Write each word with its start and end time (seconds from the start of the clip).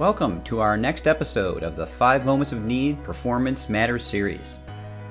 Welcome 0.00 0.42
to 0.44 0.60
our 0.60 0.78
next 0.78 1.06
episode 1.06 1.62
of 1.62 1.76
the 1.76 1.86
5 1.86 2.24
Moments 2.24 2.52
of 2.52 2.64
Need 2.64 3.04
Performance 3.04 3.68
Matters 3.68 4.02
series. 4.02 4.56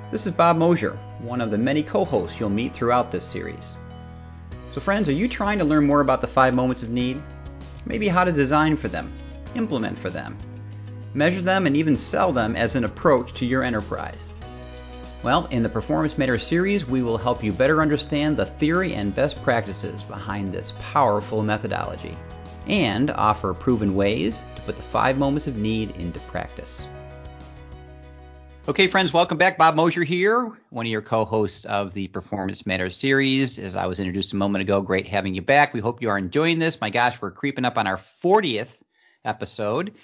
This 0.09 0.25
is 0.25 0.31
Bob 0.31 0.57
Mosher, 0.57 0.97
one 1.19 1.41
of 1.41 1.51
the 1.51 1.59
many 1.59 1.83
co 1.83 2.03
hosts 2.03 2.39
you'll 2.39 2.49
meet 2.49 2.73
throughout 2.73 3.11
this 3.11 3.23
series. 3.23 3.77
So, 4.71 4.81
friends, 4.81 5.07
are 5.07 5.11
you 5.11 5.27
trying 5.27 5.59
to 5.59 5.63
learn 5.63 5.85
more 5.85 6.01
about 6.01 6.21
the 6.21 6.27
5 6.27 6.55
moments 6.55 6.81
of 6.81 6.89
need? 6.89 7.21
Maybe 7.85 8.07
how 8.07 8.23
to 8.23 8.31
design 8.31 8.77
for 8.77 8.87
them, 8.87 9.13
implement 9.53 9.95
for 9.95 10.09
them, 10.09 10.35
measure 11.13 11.41
them, 11.41 11.67
and 11.67 11.77
even 11.77 11.95
sell 11.95 12.33
them 12.33 12.55
as 12.55 12.73
an 12.73 12.83
approach 12.83 13.33
to 13.33 13.45
your 13.45 13.61
enterprise. 13.61 14.33
Well, 15.21 15.45
in 15.51 15.61
the 15.61 15.69
Performance 15.69 16.17
Matters 16.17 16.47
series, 16.47 16.87
we 16.87 17.03
will 17.03 17.19
help 17.19 17.43
you 17.43 17.51
better 17.51 17.83
understand 17.83 18.37
the 18.37 18.47
theory 18.47 18.95
and 18.95 19.13
best 19.13 19.39
practices 19.43 20.01
behind 20.01 20.51
this 20.51 20.73
powerful 20.79 21.43
methodology 21.43 22.17
and 22.67 23.11
offer 23.11 23.53
proven 23.53 23.95
ways 23.95 24.43
to 24.55 24.61
put 24.61 24.75
the 24.75 24.83
five 24.83 25.17
moments 25.17 25.47
of 25.47 25.57
need 25.57 25.91
into 25.97 26.19
practice. 26.21 26.87
Okay, 28.67 28.87
friends, 28.87 29.11
welcome 29.11 29.37
back. 29.37 29.57
Bob 29.57 29.75
Mosher 29.75 30.03
here, 30.03 30.51
one 30.69 30.85
of 30.85 30.91
your 30.91 31.01
co 31.01 31.25
hosts 31.25 31.65
of 31.65 31.93
the 31.93 32.07
Performance 32.09 32.67
Matters 32.67 32.95
series. 32.95 33.57
As 33.57 33.75
I 33.75 33.87
was 33.87 33.99
introduced 33.99 34.33
a 34.33 34.35
moment 34.35 34.61
ago, 34.61 34.79
great 34.79 35.07
having 35.07 35.33
you 35.33 35.41
back. 35.41 35.73
We 35.73 35.79
hope 35.79 36.03
you 36.03 36.09
are 36.09 36.19
enjoying 36.19 36.59
this. 36.59 36.79
My 36.79 36.91
gosh, 36.91 37.19
we're 37.19 37.31
creeping 37.31 37.65
up 37.65 37.79
on 37.79 37.87
our 37.87 37.97
40th 37.97 38.83
episode. 39.25 39.95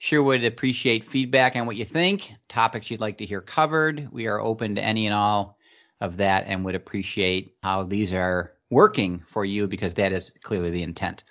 Sure 0.00 0.22
would 0.22 0.44
appreciate 0.44 1.04
feedback 1.04 1.54
on 1.54 1.66
what 1.66 1.76
you 1.76 1.84
think, 1.84 2.32
topics 2.48 2.90
you'd 2.90 3.00
like 3.00 3.18
to 3.18 3.26
hear 3.26 3.40
covered. 3.40 4.08
We 4.10 4.26
are 4.26 4.40
open 4.40 4.74
to 4.76 4.82
any 4.82 5.06
and 5.06 5.14
all 5.14 5.56
of 6.00 6.16
that 6.16 6.46
and 6.46 6.64
would 6.64 6.74
appreciate 6.74 7.56
how 7.62 7.84
these 7.84 8.12
are 8.12 8.52
working 8.70 9.22
for 9.26 9.44
you 9.44 9.66
because 9.66 9.94
that 9.94 10.12
is 10.12 10.30
clearly 10.42 10.70
the 10.70 10.82
intent. 10.82 11.24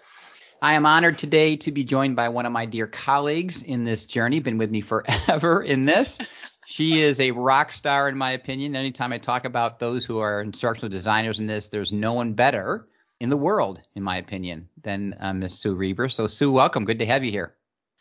I 0.60 0.74
am 0.74 0.88
honored 0.88 1.20
today 1.20 1.56
to 1.58 1.72
be 1.72 1.84
joined 1.84 2.16
by 2.16 2.30
one 2.30 2.48
of 2.48 2.52
my 2.52 2.66
dear 2.66 2.88
colleagues 2.88 3.62
in 3.62 3.84
this 3.84 4.08
journey, 4.08 4.40
been 4.40 4.58
with 4.58 4.72
me 4.72 4.82
forever 4.82 5.62
in 5.64 5.86
this. 5.86 6.18
She 6.66 7.00
is 7.00 7.20
a 7.20 7.30
rock 7.30 7.72
star, 7.72 8.10
in 8.10 8.18
my 8.18 8.32
opinion. 8.32 8.76
Anytime 8.76 9.14
I 9.14 9.20
talk 9.20 9.46
about 9.46 9.80
those 9.80 10.04
who 10.04 10.18
are 10.18 10.42
instructional 10.42 10.90
designers 10.90 11.40
in 11.40 11.46
this, 11.46 11.68
there's 11.68 11.94
no 11.94 12.14
one 12.14 12.34
better 12.34 12.88
in 13.20 13.30
the 13.30 13.38
world, 13.38 13.82
in 13.96 14.02
my 14.02 14.18
opinion, 14.18 14.68
than 14.82 15.16
uh, 15.20 15.32
Miss 15.32 15.60
Sue 15.60 15.76
Reber. 15.76 16.10
So, 16.10 16.26
Sue, 16.26 16.52
welcome. 16.52 16.86
Good 16.86 17.00
to 17.00 17.06
have 17.06 17.24
you 17.24 17.32
here. 17.32 17.54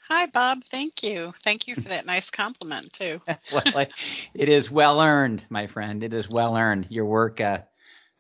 Hi, 0.08 0.24
Bob. 0.26 0.64
Thank 0.64 1.02
you. 1.02 1.34
Thank 1.42 1.68
you 1.68 1.74
for 1.74 1.88
that 1.90 2.06
nice 2.06 2.30
compliment, 2.30 2.90
too. 2.92 3.20
well, 3.52 3.86
it 4.32 4.48
is 4.48 4.70
well 4.70 5.02
earned, 5.02 5.44
my 5.50 5.66
friend. 5.66 6.02
It 6.02 6.14
is 6.14 6.28
well 6.30 6.56
earned. 6.56 6.86
Your 6.88 7.04
work 7.04 7.38
uh, 7.40 7.58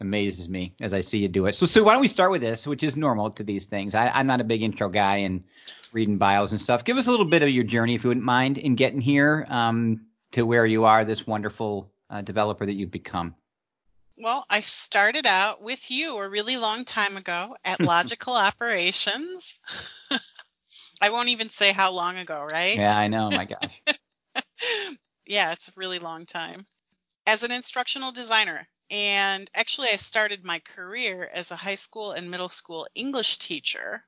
amazes 0.00 0.48
me 0.48 0.74
as 0.80 0.92
I 0.92 1.00
see 1.00 1.18
you 1.18 1.28
do 1.28 1.46
it. 1.46 1.54
So, 1.54 1.66
Sue, 1.66 1.84
why 1.84 1.92
don't 1.92 2.02
we 2.02 2.08
start 2.08 2.30
with 2.30 2.42
this, 2.42 2.66
which 2.66 2.82
is 2.82 2.96
normal 2.96 3.30
to 3.32 3.44
these 3.44 3.66
things. 3.66 3.94
I, 3.94 4.20
am 4.20 4.26
not 4.26 4.40
a 4.40 4.44
big 4.44 4.62
intro 4.62 4.88
guy 4.88 5.18
and 5.18 5.44
reading 5.92 6.18
bios 6.18 6.50
and 6.50 6.60
stuff. 6.60 6.84
Give 6.84 6.96
us 6.96 7.06
a 7.06 7.10
little 7.10 7.26
bit 7.26 7.42
of 7.42 7.48
your 7.48 7.64
journey, 7.64 7.94
if 7.94 8.04
you 8.04 8.08
wouldn't 8.08 8.26
mind, 8.26 8.58
in 8.58 8.74
getting 8.74 9.00
here 9.00 9.46
um, 9.48 10.06
to 10.32 10.42
where 10.42 10.66
you 10.66 10.84
are, 10.84 11.04
this 11.04 11.26
wonderful 11.26 11.90
uh, 12.10 12.20
developer 12.20 12.64
that 12.64 12.74
you've 12.74 12.90
become. 12.90 13.34
Well, 14.18 14.46
I 14.48 14.60
started 14.60 15.26
out 15.26 15.62
with 15.62 15.90
you 15.90 16.16
a 16.16 16.28
really 16.28 16.56
long 16.56 16.84
time 16.84 17.16
ago 17.16 17.56
at 17.64 17.80
Logical 17.80 18.34
Operations. 18.34 19.58
I 21.00 21.10
won't 21.10 21.28
even 21.28 21.50
say 21.50 21.72
how 21.72 21.92
long 21.92 22.16
ago, 22.16 22.42
right? 22.42 22.76
Yeah, 22.76 22.96
I 22.96 23.08
know. 23.08 23.30
My 23.30 23.44
gosh. 23.44 23.82
yeah, 25.26 25.52
it's 25.52 25.68
a 25.68 25.72
really 25.76 25.98
long 25.98 26.24
time. 26.24 26.64
As 27.26 27.42
an 27.42 27.52
instructional 27.52 28.12
designer, 28.12 28.66
and 28.90 29.50
actually, 29.54 29.88
I 29.88 29.96
started 29.96 30.44
my 30.44 30.60
career 30.60 31.28
as 31.32 31.50
a 31.50 31.56
high 31.56 31.74
school 31.74 32.12
and 32.12 32.30
middle 32.30 32.48
school 32.48 32.86
English 32.94 33.38
teacher. 33.38 34.04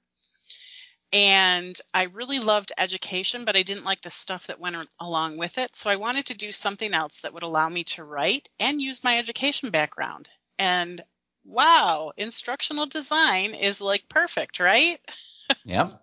And 1.13 1.79
I 1.95 2.05
really 2.05 2.39
loved 2.39 2.73
education, 2.77 3.47
but 3.47 3.57
I 3.57 3.63
didn't 3.63 3.85
like 3.85 4.03
the 4.03 4.11
stuff 4.11 4.49
that 4.49 4.61
went 4.61 4.77
along 5.01 5.39
with 5.39 5.57
it. 5.57 5.75
So 5.75 5.89
I 5.89 5.97
wanted 5.97 6.27
to 6.27 6.35
do 6.35 6.53
something 6.53 6.93
else 6.93 7.21
that 7.21 7.33
would 7.33 7.43
allow 7.43 7.69
me 7.69 7.85
to 7.85 8.05
write 8.05 8.49
and 8.61 8.81
use 8.81 9.03
my 9.03 9.17
education 9.19 9.71
background. 9.71 10.29
And 10.59 11.01
wow, 11.45 12.13
instructional 12.17 12.87
design 12.87 13.55
is 13.55 13.81
like 13.81 14.09
perfect, 14.09 14.61
right? 14.61 15.01
Yep. 15.65 15.93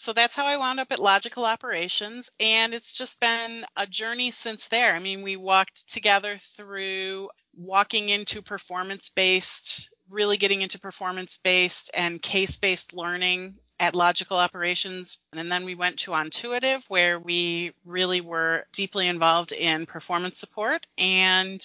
So 0.00 0.14
that's 0.14 0.34
how 0.34 0.46
I 0.46 0.56
wound 0.56 0.80
up 0.80 0.92
at 0.92 0.98
Logical 0.98 1.44
Operations. 1.44 2.30
And 2.40 2.72
it's 2.72 2.90
just 2.90 3.20
been 3.20 3.66
a 3.76 3.86
journey 3.86 4.30
since 4.30 4.68
there. 4.68 4.94
I 4.94 4.98
mean, 4.98 5.22
we 5.22 5.36
walked 5.36 5.90
together 5.90 6.38
through 6.38 7.28
walking 7.56 8.08
into 8.08 8.42
performance 8.42 9.10
based, 9.10 9.90
really 10.08 10.36
getting 10.36 10.60
into 10.60 10.78
performance 10.78 11.36
based 11.36 11.90
and 11.94 12.20
case 12.20 12.56
based 12.56 12.94
learning 12.94 13.56
at 13.78 13.94
Logical 13.94 14.36
Operations. 14.36 15.18
And 15.32 15.50
then 15.50 15.64
we 15.64 15.74
went 15.74 16.00
to 16.00 16.10
Ontuitive, 16.10 16.84
where 16.88 17.18
we 17.18 17.72
really 17.84 18.20
were 18.20 18.64
deeply 18.72 19.08
involved 19.08 19.52
in 19.52 19.86
performance 19.86 20.38
support. 20.38 20.86
And 20.98 21.60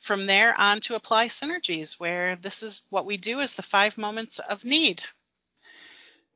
from 0.00 0.26
there 0.26 0.54
on 0.58 0.80
to 0.80 0.94
Apply 0.94 1.26
Synergies, 1.26 1.98
where 1.98 2.36
this 2.36 2.62
is 2.62 2.82
what 2.90 3.06
we 3.06 3.16
do 3.16 3.40
is 3.40 3.54
the 3.54 3.62
five 3.62 3.98
moments 3.98 4.38
of 4.38 4.64
need 4.64 5.02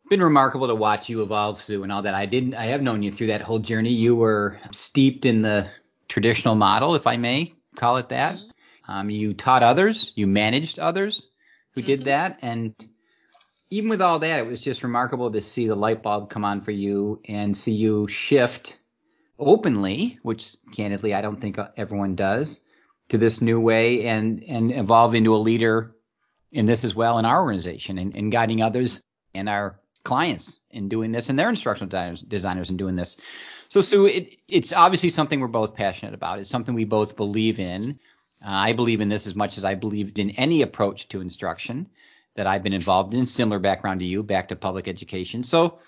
been 0.08 0.22
remarkable 0.22 0.68
to 0.68 0.74
watch 0.74 1.08
you 1.08 1.22
evolve, 1.22 1.60
Sue, 1.60 1.82
and 1.82 1.92
all 1.92 2.02
that. 2.02 2.14
I 2.14 2.26
didn't. 2.26 2.54
I 2.54 2.66
have 2.66 2.82
known 2.82 3.02
you 3.02 3.10
through 3.10 3.28
that 3.28 3.42
whole 3.42 3.58
journey. 3.58 3.90
You 3.90 4.16
were 4.16 4.58
steeped 4.70 5.24
in 5.24 5.42
the 5.42 5.68
traditional 6.08 6.54
model, 6.54 6.94
if 6.94 7.06
I 7.06 7.16
may 7.16 7.54
call 7.76 7.96
it 7.96 8.08
that. 8.10 8.36
Mm-hmm. 8.36 8.50
Um, 8.88 9.10
you 9.10 9.34
taught 9.34 9.62
others. 9.62 10.12
You 10.14 10.26
managed 10.26 10.78
others 10.78 11.28
who 11.72 11.82
did 11.82 12.04
that, 12.04 12.38
and 12.42 12.74
even 13.70 13.90
with 13.90 14.00
all 14.00 14.18
that, 14.20 14.40
it 14.40 14.46
was 14.46 14.60
just 14.60 14.82
remarkable 14.82 15.30
to 15.30 15.42
see 15.42 15.66
the 15.66 15.74
light 15.74 16.02
bulb 16.02 16.30
come 16.30 16.44
on 16.44 16.60
for 16.60 16.70
you 16.70 17.20
and 17.26 17.56
see 17.56 17.72
you 17.72 18.06
shift 18.06 18.78
openly, 19.38 20.18
which 20.22 20.56
candidly 20.74 21.14
I 21.14 21.20
don't 21.20 21.40
think 21.40 21.58
everyone 21.76 22.14
does, 22.14 22.60
to 23.08 23.18
this 23.18 23.40
new 23.40 23.60
way 23.60 24.06
and 24.06 24.42
and 24.44 24.72
evolve 24.72 25.14
into 25.14 25.34
a 25.34 25.38
leader 25.38 25.96
in 26.52 26.66
this 26.66 26.84
as 26.84 26.94
well 26.94 27.18
in 27.18 27.24
our 27.24 27.42
organization 27.42 27.98
and, 27.98 28.14
and 28.16 28.32
guiding 28.32 28.62
others 28.62 29.02
and 29.34 29.48
our 29.48 29.78
clients 30.04 30.60
in 30.70 30.88
doing 30.88 31.12
this 31.12 31.28
and 31.28 31.38
their 31.38 31.50
instructional 31.50 31.88
designers, 31.88 32.22
designers 32.22 32.70
in 32.70 32.76
doing 32.76 32.94
this. 32.94 33.16
So, 33.68 33.80
Sue, 33.80 34.06
it, 34.06 34.36
it's 34.48 34.72
obviously 34.72 35.10
something 35.10 35.40
we're 35.40 35.48
both 35.48 35.74
passionate 35.74 36.14
about. 36.14 36.38
It's 36.38 36.48
something 36.48 36.74
we 36.74 36.84
both 36.84 37.16
believe 37.16 37.58
in. 37.58 37.98
Uh, 38.42 38.50
I 38.50 38.72
believe 38.72 39.00
in 39.00 39.08
this 39.08 39.26
as 39.26 39.34
much 39.34 39.58
as 39.58 39.64
I 39.64 39.74
believed 39.74 40.18
in 40.18 40.30
any 40.30 40.62
approach 40.62 41.08
to 41.08 41.20
instruction 41.20 41.88
that 42.34 42.46
I've 42.46 42.62
been 42.62 42.72
involved 42.72 43.14
in. 43.14 43.26
Similar 43.26 43.58
background 43.58 44.00
to 44.00 44.06
you, 44.06 44.22
back 44.22 44.48
to 44.48 44.56
public 44.56 44.88
education. 44.88 45.42
So, 45.42 45.78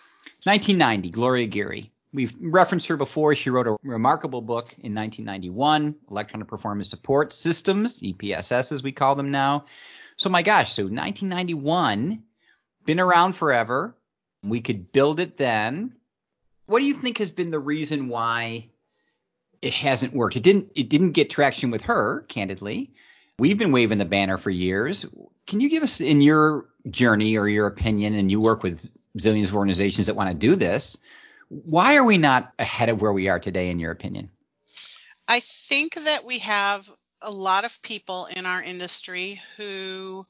1990, 0.45 1.11
Gloria 1.11 1.47
Gery. 1.47 1.91
We've 2.13 2.35
referenced 2.41 2.87
her 2.87 2.97
before. 2.97 3.35
She 3.35 3.51
wrote 3.51 3.67
a 3.67 3.77
remarkable 3.83 4.41
book 4.41 4.65
in 4.79 4.95
1991, 4.95 5.95
Electronic 6.11 6.49
Performance 6.49 6.89
Support 6.89 7.35
Systems, 7.35 8.01
EPSS 8.01 8.73
as 8.73 8.83
we 8.83 8.93
call 8.93 9.15
them 9.15 9.31
now. 9.31 9.67
So, 10.17 10.31
my 10.31 10.43
gosh, 10.43 10.73
so 10.73 10.85
1991, 10.85 12.23
been 12.87 13.01
around 13.01 13.35
forever. 13.35 13.95
We 14.43 14.63
could 14.63 14.91
build 14.91 15.21
it 15.21 15.37
then. 15.37 15.95
What 16.67 16.81
do 16.81 16.87
you 16.87 16.95
think 16.95 17.19
has 17.19 17.31
been 17.31 17.51
the 17.51 17.59
reason 17.59 18.09
why 18.09 18.71
it 19.63 19.73
hasn't 19.75 20.13
worked? 20.13 20.37
It 20.37 20.43
didn't 20.43 20.73
it 20.75 20.89
didn't 20.89 21.13
get 21.13 21.31
traction 21.31 21.71
with 21.71 21.83
her, 21.83 22.25
candidly. 22.29 22.93
We've 23.39 23.59
been 23.59 23.73
waving 23.73 23.99
the 23.99 24.05
banner 24.05 24.37
for 24.39 24.51
years. 24.51 25.07
Can 25.47 25.61
you 25.61 25.69
give 25.69 25.83
us 25.83 26.01
in 26.01 26.21
your 26.21 26.67
journey 26.91 27.37
or 27.37 27.49
your 27.49 27.67
opinion 27.67 28.15
and 28.15 28.31
you 28.31 28.41
work 28.41 28.63
with 28.63 28.91
zillions 29.17 29.47
of 29.47 29.57
organizations 29.57 30.07
that 30.07 30.17
want 30.17 30.31
to 30.31 30.35
do 30.35 30.57
this, 30.57 30.97
why 31.49 31.97
are 31.97 32.05
we 32.05 32.19
not 32.19 32.53
ahead 32.59 32.89
of 32.89 33.01
where 33.01 33.13
we 33.13 33.29
are 33.29 33.41
today 33.41 33.71
in 33.71 33.79
your 33.79 33.91
opinion? 33.91 34.31
I 35.27 35.41
think 35.41 35.95
that 35.95 36.25
we 36.25 36.39
have 36.39 36.89
a 37.21 37.31
lot 37.31 37.65
of 37.65 37.83
people 37.83 38.27
in 38.27 38.47
our 38.47 38.63
industry 38.63 39.41
who 39.57 40.27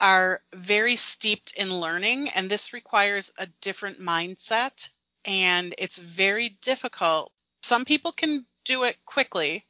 are 0.00 0.40
very 0.54 0.96
steeped 0.96 1.54
in 1.56 1.74
learning, 1.74 2.28
and 2.36 2.48
this 2.48 2.72
requires 2.72 3.32
a 3.38 3.48
different 3.60 4.00
mindset, 4.00 4.88
and 5.24 5.74
it's 5.78 6.00
very 6.00 6.50
difficult. 6.62 7.32
Some 7.68 7.84
people 7.84 8.12
can 8.12 8.46
do 8.64 8.84
it 8.84 8.96
quickly, 9.04 9.66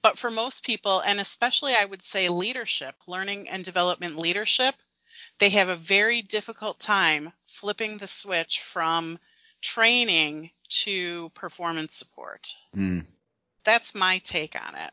but 0.00 0.16
for 0.16 0.30
most 0.30 0.64
people, 0.64 1.00
and 1.00 1.20
especially 1.20 1.74
I 1.74 1.84
would 1.84 2.00
say 2.00 2.30
leadership, 2.30 2.94
learning 3.06 3.50
and 3.50 3.62
development 3.62 4.16
leadership, 4.16 4.74
they 5.38 5.50
have 5.50 5.68
a 5.68 5.76
very 5.76 6.22
difficult 6.22 6.80
time 6.80 7.34
flipping 7.44 7.98
the 7.98 8.06
switch 8.06 8.62
from 8.62 9.18
training 9.60 10.52
to 10.84 11.28
performance 11.34 11.94
support. 11.94 12.54
Mm. 12.74 13.04
That's 13.62 13.94
my 13.94 14.22
take 14.24 14.56
on 14.56 14.74
it. 14.76 14.90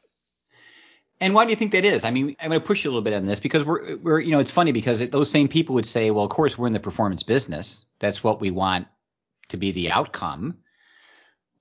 And 1.21 1.33
why 1.33 1.45
do 1.45 1.51
you 1.51 1.55
think 1.55 1.71
that 1.71 1.85
is? 1.85 2.03
I 2.03 2.11
mean, 2.11 2.35
I'm 2.37 2.49
going 2.49 2.59
to 2.59 2.67
push 2.67 2.83
you 2.83 2.89
a 2.89 2.91
little 2.91 3.01
bit 3.01 3.13
on 3.13 3.25
this 3.25 3.39
because 3.39 3.63
we're, 3.63 3.95
we're 3.95 4.19
you 4.19 4.31
know, 4.31 4.39
it's 4.39 4.51
funny 4.51 4.73
because 4.73 4.99
it, 4.99 5.13
those 5.13 5.31
same 5.31 5.47
people 5.47 5.75
would 5.75 5.85
say, 5.85 6.11
well, 6.11 6.25
of 6.25 6.31
course, 6.31 6.57
we're 6.57 6.67
in 6.67 6.73
the 6.73 6.81
performance 6.81 7.23
business. 7.23 7.85
That's 7.99 8.21
what 8.21 8.41
we 8.41 8.51
want 8.51 8.87
to 9.49 9.57
be 9.57 9.71
the 9.71 9.91
outcome. 9.91 10.57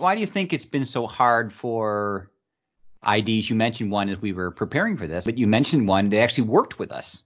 Why 0.00 0.14
do 0.14 0.22
you 0.22 0.26
think 0.26 0.52
it's 0.52 0.64
been 0.64 0.86
so 0.86 1.06
hard 1.06 1.52
for 1.52 2.30
IDs? 3.06 3.50
You 3.50 3.56
mentioned 3.56 3.90
one 3.90 4.08
as 4.08 4.18
we 4.18 4.32
were 4.32 4.50
preparing 4.50 4.96
for 4.96 5.06
this, 5.06 5.26
but 5.26 5.36
you 5.36 5.46
mentioned 5.46 5.86
one 5.86 6.06
that 6.06 6.20
actually 6.20 6.48
worked 6.48 6.78
with 6.78 6.90
us 6.90 7.22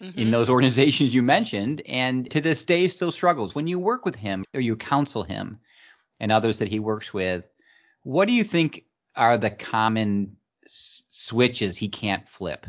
mm-hmm. 0.00 0.18
in 0.18 0.32
those 0.32 0.48
organizations 0.48 1.14
you 1.14 1.22
mentioned, 1.22 1.82
and 1.86 2.28
to 2.32 2.40
this 2.40 2.64
day 2.64 2.88
still 2.88 3.12
struggles. 3.12 3.54
When 3.54 3.68
you 3.68 3.78
work 3.78 4.04
with 4.04 4.16
him 4.16 4.44
or 4.52 4.60
you 4.60 4.74
counsel 4.74 5.22
him 5.22 5.60
and 6.18 6.32
others 6.32 6.58
that 6.58 6.68
he 6.68 6.80
works 6.80 7.14
with, 7.14 7.44
what 8.02 8.26
do 8.26 8.32
you 8.32 8.42
think 8.42 8.84
are 9.14 9.38
the 9.38 9.50
common 9.50 10.36
s- 10.64 11.04
switches 11.08 11.76
he 11.76 11.88
can't 11.88 12.28
flip? 12.28 12.66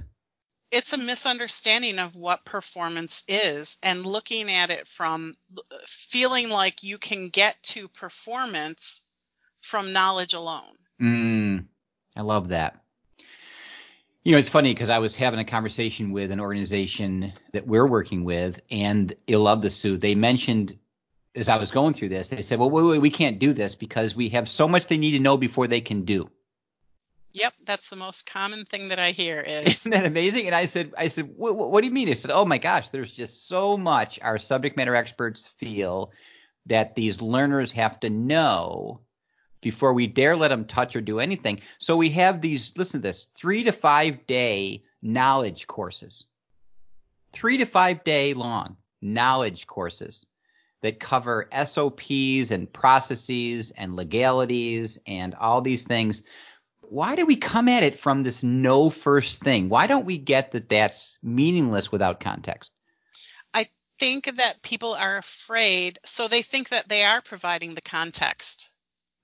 It's 0.69 0.93
a 0.93 0.97
misunderstanding 0.97 1.97
of 1.97 2.15
what 2.15 2.45
performance 2.45 3.23
is 3.27 3.79
and 3.81 4.05
looking 4.05 4.51
at 4.51 4.69
it 4.69 4.87
from 4.87 5.33
feeling 5.85 6.49
like 6.49 6.83
you 6.83 6.99
can 6.99 7.29
get 7.29 7.55
to 7.63 7.87
performance 7.87 9.01
from 9.67 9.93
knowledge 9.93 10.33
alone. 10.33 10.73
Mm, 11.01 11.65
I 12.15 12.21
love 12.21 12.49
that. 12.49 12.81
You 14.23 14.31
know, 14.33 14.39
it's 14.39 14.49
funny 14.49 14.73
because 14.73 14.89
I 14.89 14.99
was 14.99 15.15
having 15.15 15.39
a 15.39 15.45
conversation 15.45 16.11
with 16.11 16.31
an 16.31 16.39
organization 16.39 17.33
that 17.53 17.67
we're 17.67 17.85
working 17.85 18.23
with, 18.23 18.59
and 18.71 19.13
you'll 19.27 19.43
love 19.43 19.61
this, 19.61 19.75
Sue. 19.75 19.97
They 19.97 20.15
mentioned 20.15 20.77
as 21.35 21.49
I 21.49 21.57
was 21.57 21.71
going 21.71 21.93
through 21.93 22.09
this, 22.09 22.29
they 22.29 22.41
said, 22.41 22.59
"Well, 22.59 22.69
wait, 22.69 22.83
wait, 22.83 22.99
we 22.99 23.09
can't 23.09 23.39
do 23.39 23.53
this 23.53 23.75
because 23.75 24.15
we 24.15 24.29
have 24.29 24.49
so 24.49 24.67
much 24.67 24.87
they 24.87 24.97
need 24.97 25.11
to 25.11 25.19
know 25.19 25.37
before 25.37 25.67
they 25.67 25.81
can 25.81 26.03
do." 26.03 26.29
Yep, 27.33 27.53
that's 27.65 27.89
the 27.89 27.95
most 27.95 28.25
common 28.25 28.65
thing 28.65 28.87
that 28.89 28.99
I 28.99 29.11
hear 29.11 29.39
is. 29.41 29.63
Isn't 29.65 29.91
that 29.91 30.05
amazing? 30.05 30.47
And 30.47 30.55
I 30.55 30.65
said, 30.65 30.93
I 30.97 31.07
said, 31.07 31.29
what, 31.35 31.55
what 31.55 31.81
do 31.81 31.87
you 31.87 31.93
mean? 31.93 32.07
They 32.07 32.15
said, 32.15 32.31
oh 32.31 32.45
my 32.45 32.57
gosh, 32.57 32.89
there's 32.89 33.11
just 33.11 33.47
so 33.47 33.77
much 33.77 34.19
our 34.21 34.39
subject 34.39 34.75
matter 34.75 34.95
experts 34.95 35.45
feel 35.45 36.11
that 36.65 36.95
these 36.95 37.21
learners 37.21 37.71
have 37.73 37.99
to 37.99 38.09
know 38.09 39.01
before 39.61 39.93
we 39.93 40.07
dare 40.07 40.35
let 40.35 40.49
them 40.49 40.65
touch 40.65 40.95
or 40.95 41.01
do 41.01 41.19
anything. 41.19 41.61
So 41.77 41.97
we 41.97 42.09
have 42.11 42.41
these, 42.41 42.73
listen 42.77 43.01
to 43.01 43.07
this, 43.07 43.27
three 43.35 43.63
to 43.63 43.71
five 43.71 44.25
day 44.27 44.83
knowledge 45.01 45.67
courses, 45.67 46.25
three 47.31 47.57
to 47.57 47.65
five 47.65 48.03
day 48.03 48.33
long 48.33 48.77
knowledge 49.01 49.67
courses 49.67 50.25
that 50.81 50.99
cover 50.99 51.49
SOPs 51.65 52.51
and 52.51 52.71
processes 52.71 53.71
and 53.71 53.95
legalities 53.95 54.99
and 55.07 55.33
all 55.35 55.61
these 55.61 55.85
things. 55.85 56.23
Why 56.81 57.15
do 57.15 57.25
we 57.25 57.35
come 57.35 57.67
at 57.67 57.83
it 57.83 57.99
from 57.99 58.23
this 58.23 58.43
no 58.43 58.89
first 58.89 59.41
thing? 59.41 59.69
Why 59.69 59.87
don't 59.87 60.05
we 60.05 60.17
get 60.17 60.51
that 60.51 60.69
that's 60.69 61.17
meaningless 61.21 61.91
without 61.91 62.19
context? 62.19 62.71
I 63.53 63.67
think 63.99 64.37
that 64.37 64.61
people 64.61 64.93
are 64.93 65.17
afraid, 65.17 65.99
so 66.05 66.27
they 66.27 66.41
think 66.41 66.69
that 66.69 66.87
they 66.87 67.03
are 67.03 67.21
providing 67.21 67.75
the 67.75 67.81
context. 67.81 68.71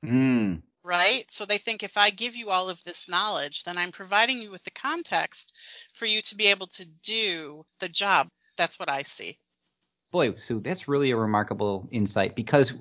Mm. 0.03 0.61
Right? 0.83 1.29
So 1.31 1.45
they 1.45 1.57
think 1.57 1.81
if 1.81 1.97
I 1.97 2.09
give 2.09 2.35
you 2.35 2.49
all 2.49 2.69
of 2.69 2.83
this 2.83 3.07
knowledge, 3.07 3.63
then 3.63 3.77
I'm 3.77 3.91
providing 3.91 4.41
you 4.41 4.51
with 4.51 4.63
the 4.63 4.71
context 4.71 5.55
for 5.93 6.05
you 6.05 6.21
to 6.23 6.35
be 6.35 6.47
able 6.47 6.67
to 6.67 6.85
do 6.85 7.65
the 7.79 7.87
job. 7.87 8.29
That's 8.57 8.79
what 8.79 8.89
I 8.89 9.03
see. 9.03 9.37
Boy, 10.11 10.35
so 10.35 10.59
that's 10.59 10.87
really 10.87 11.11
a 11.11 11.17
remarkable 11.17 11.87
insight 11.91 12.35
because 12.35 12.73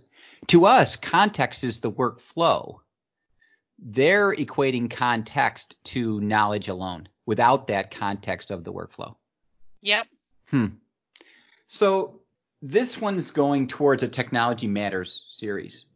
to 0.48 0.66
us, 0.66 0.96
context 0.96 1.64
is 1.64 1.80
the 1.80 1.90
workflow. 1.90 2.80
They're 3.78 4.34
equating 4.34 4.90
context 4.90 5.76
to 5.84 6.20
knowledge 6.20 6.68
alone 6.68 7.08
without 7.24 7.68
that 7.68 7.90
context 7.90 8.50
of 8.50 8.64
the 8.64 8.72
workflow. 8.72 9.14
Yep. 9.80 10.06
Hmm. 10.50 10.66
So 11.66 12.20
this 12.60 13.00
one's 13.00 13.30
going 13.30 13.68
towards 13.68 14.02
a 14.02 14.08
Technology 14.08 14.66
Matters 14.66 15.24
series 15.30 15.86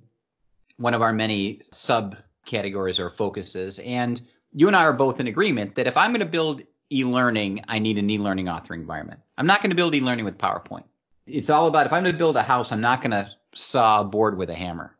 one 0.78 0.94
of 0.94 1.02
our 1.02 1.12
many 1.12 1.60
subcategories 1.72 2.98
or 2.98 3.10
focuses. 3.10 3.78
And 3.80 4.20
you 4.52 4.66
and 4.66 4.76
I 4.76 4.84
are 4.84 4.92
both 4.92 5.20
in 5.20 5.26
agreement 5.26 5.74
that 5.76 5.86
if 5.86 5.96
I'm 5.96 6.10
going 6.10 6.20
to 6.20 6.26
build 6.26 6.62
e-learning, 6.90 7.64
I 7.68 7.78
need 7.78 7.98
an 7.98 8.08
e-learning 8.08 8.46
authoring 8.46 8.80
environment. 8.80 9.20
I'm 9.38 9.46
not 9.46 9.62
going 9.62 9.70
to 9.70 9.76
build 9.76 9.94
e-learning 9.94 10.24
with 10.24 10.38
PowerPoint. 10.38 10.84
It's 11.26 11.50
all 11.50 11.66
about 11.66 11.86
if 11.86 11.92
I'm 11.92 12.02
going 12.02 12.14
to 12.14 12.18
build 12.18 12.36
a 12.36 12.42
house, 12.42 12.72
I'm 12.72 12.80
not 12.80 13.00
going 13.00 13.10
to 13.10 13.30
saw 13.54 14.00
a 14.00 14.04
board 14.04 14.36
with 14.36 14.50
a 14.50 14.54
hammer. 14.54 14.96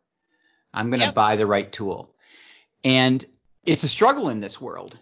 I'm 0.74 0.90
going 0.90 1.00
to 1.00 1.06
yep. 1.06 1.14
buy 1.14 1.36
the 1.36 1.46
right 1.46 1.70
tool. 1.70 2.14
And 2.84 3.24
it's 3.64 3.84
a 3.84 3.88
struggle 3.88 4.28
in 4.28 4.40
this 4.40 4.60
world 4.60 4.98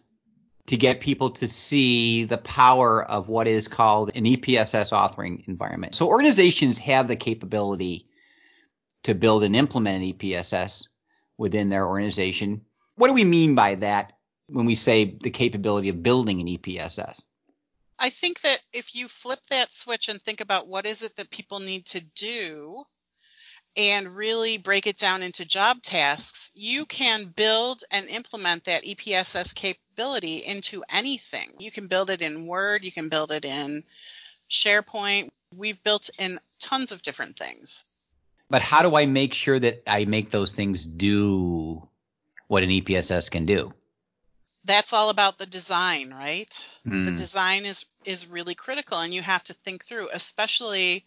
to 0.67 0.76
get 0.76 1.00
people 1.00 1.31
to 1.31 1.47
see 1.47 2.25
the 2.25 2.38
power 2.38 3.05
of 3.05 3.29
what 3.29 3.47
is 3.47 3.69
called 3.69 4.11
an 4.15 4.25
EPSS 4.25 4.93
authoring 4.93 5.47
environment. 5.47 5.94
So 5.94 6.09
organizations 6.09 6.79
have 6.79 7.09
the 7.09 7.17
capability 7.17 8.09
to 9.04 9.14
build 9.14 9.44
and 9.44 9.54
implement 9.54 10.02
an 10.02 10.12
EPSS 10.12 10.88
within 11.38 11.68
their 11.68 11.86
organization. 11.86 12.62
What 12.96 13.08
do 13.08 13.14
we 13.14 13.24
mean 13.24 13.54
by 13.54 13.76
that 13.76 14.12
when 14.48 14.66
we 14.66 14.74
say 14.74 15.04
the 15.04 15.30
capability 15.30 15.88
of 15.88 16.02
building 16.02 16.40
an 16.40 16.46
EPSS? 16.46 17.24
I 17.98 18.10
think 18.10 18.40
that 18.40 18.58
if 18.72 18.94
you 18.94 19.08
flip 19.08 19.40
that 19.50 19.70
switch 19.70 20.08
and 20.08 20.20
think 20.20 20.40
about 20.40 20.66
what 20.66 20.86
is 20.86 21.02
it 21.02 21.16
that 21.16 21.30
people 21.30 21.60
need 21.60 21.86
to 21.86 22.00
do 22.00 22.84
and 23.76 24.16
really 24.16 24.58
break 24.58 24.86
it 24.86 24.96
down 24.96 25.22
into 25.22 25.44
job 25.44 25.82
tasks, 25.82 26.50
you 26.54 26.86
can 26.86 27.26
build 27.26 27.82
and 27.90 28.08
implement 28.08 28.64
that 28.64 28.84
EPSS 28.84 29.54
capability 29.54 30.36
into 30.36 30.84
anything. 30.90 31.50
You 31.58 31.70
can 31.70 31.88
build 31.88 32.10
it 32.10 32.22
in 32.22 32.46
Word, 32.46 32.84
you 32.84 32.92
can 32.92 33.08
build 33.08 33.32
it 33.32 33.44
in 33.44 33.84
SharePoint. 34.48 35.30
We've 35.54 35.82
built 35.82 36.10
in 36.18 36.38
tons 36.58 36.92
of 36.92 37.02
different 37.02 37.38
things. 37.38 37.84
But 38.50 38.62
how 38.62 38.82
do 38.82 38.96
I 38.96 39.06
make 39.06 39.35
sure 39.35 39.58
that 39.58 39.82
I 39.87 40.05
make 40.05 40.31
those 40.31 40.52
things 40.52 40.85
do 40.85 41.88
what 42.46 42.62
an 42.62 42.70
EPSS 42.70 43.31
can 43.31 43.46
do? 43.46 43.73
That's 44.64 44.93
all 44.93 45.11
about 45.11 45.38
the 45.38 45.46
design, 45.46 46.11
right? 46.11 46.50
Mm. 46.87 47.05
The 47.05 47.11
hmm. 47.11 47.17
design 47.17 47.67
is 47.67 47.87
is 48.05 48.29
really 48.29 48.55
critical 48.55 48.99
and 48.99 49.12
you 49.12 49.23
have 49.23 49.44
to 49.44 49.55
think 49.55 49.85
through, 49.85 50.08
especially 50.12 51.05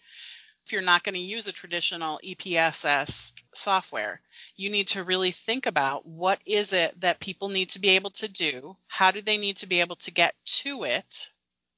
if 0.67 0.73
you're 0.73 0.81
not 0.81 1.03
going 1.03 1.15
to 1.15 1.21
use 1.21 1.47
a 1.47 1.53
traditional 1.53 2.19
EPSS 2.21 3.31
software. 3.53 4.19
You 4.57 4.69
need 4.69 4.89
to 4.89 5.03
really 5.05 5.31
think 5.31 5.65
about 5.65 6.05
what 6.05 6.39
is 6.45 6.73
it 6.73 6.99
that 6.99 7.21
people 7.21 7.47
need 7.47 7.69
to 7.69 7.79
be 7.79 7.91
able 7.91 8.09
to 8.11 8.27
do? 8.27 8.75
How 8.87 9.11
do 9.11 9.21
they 9.21 9.37
need 9.37 9.57
to 9.57 9.67
be 9.67 9.79
able 9.79 9.95
to 9.95 10.11
get 10.11 10.35
to 10.45 10.83
it, 10.83 11.29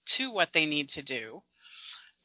to 0.08 0.32
what 0.32 0.54
they 0.54 0.66
need 0.66 0.90
to 0.90 1.04
do? 1.04 1.44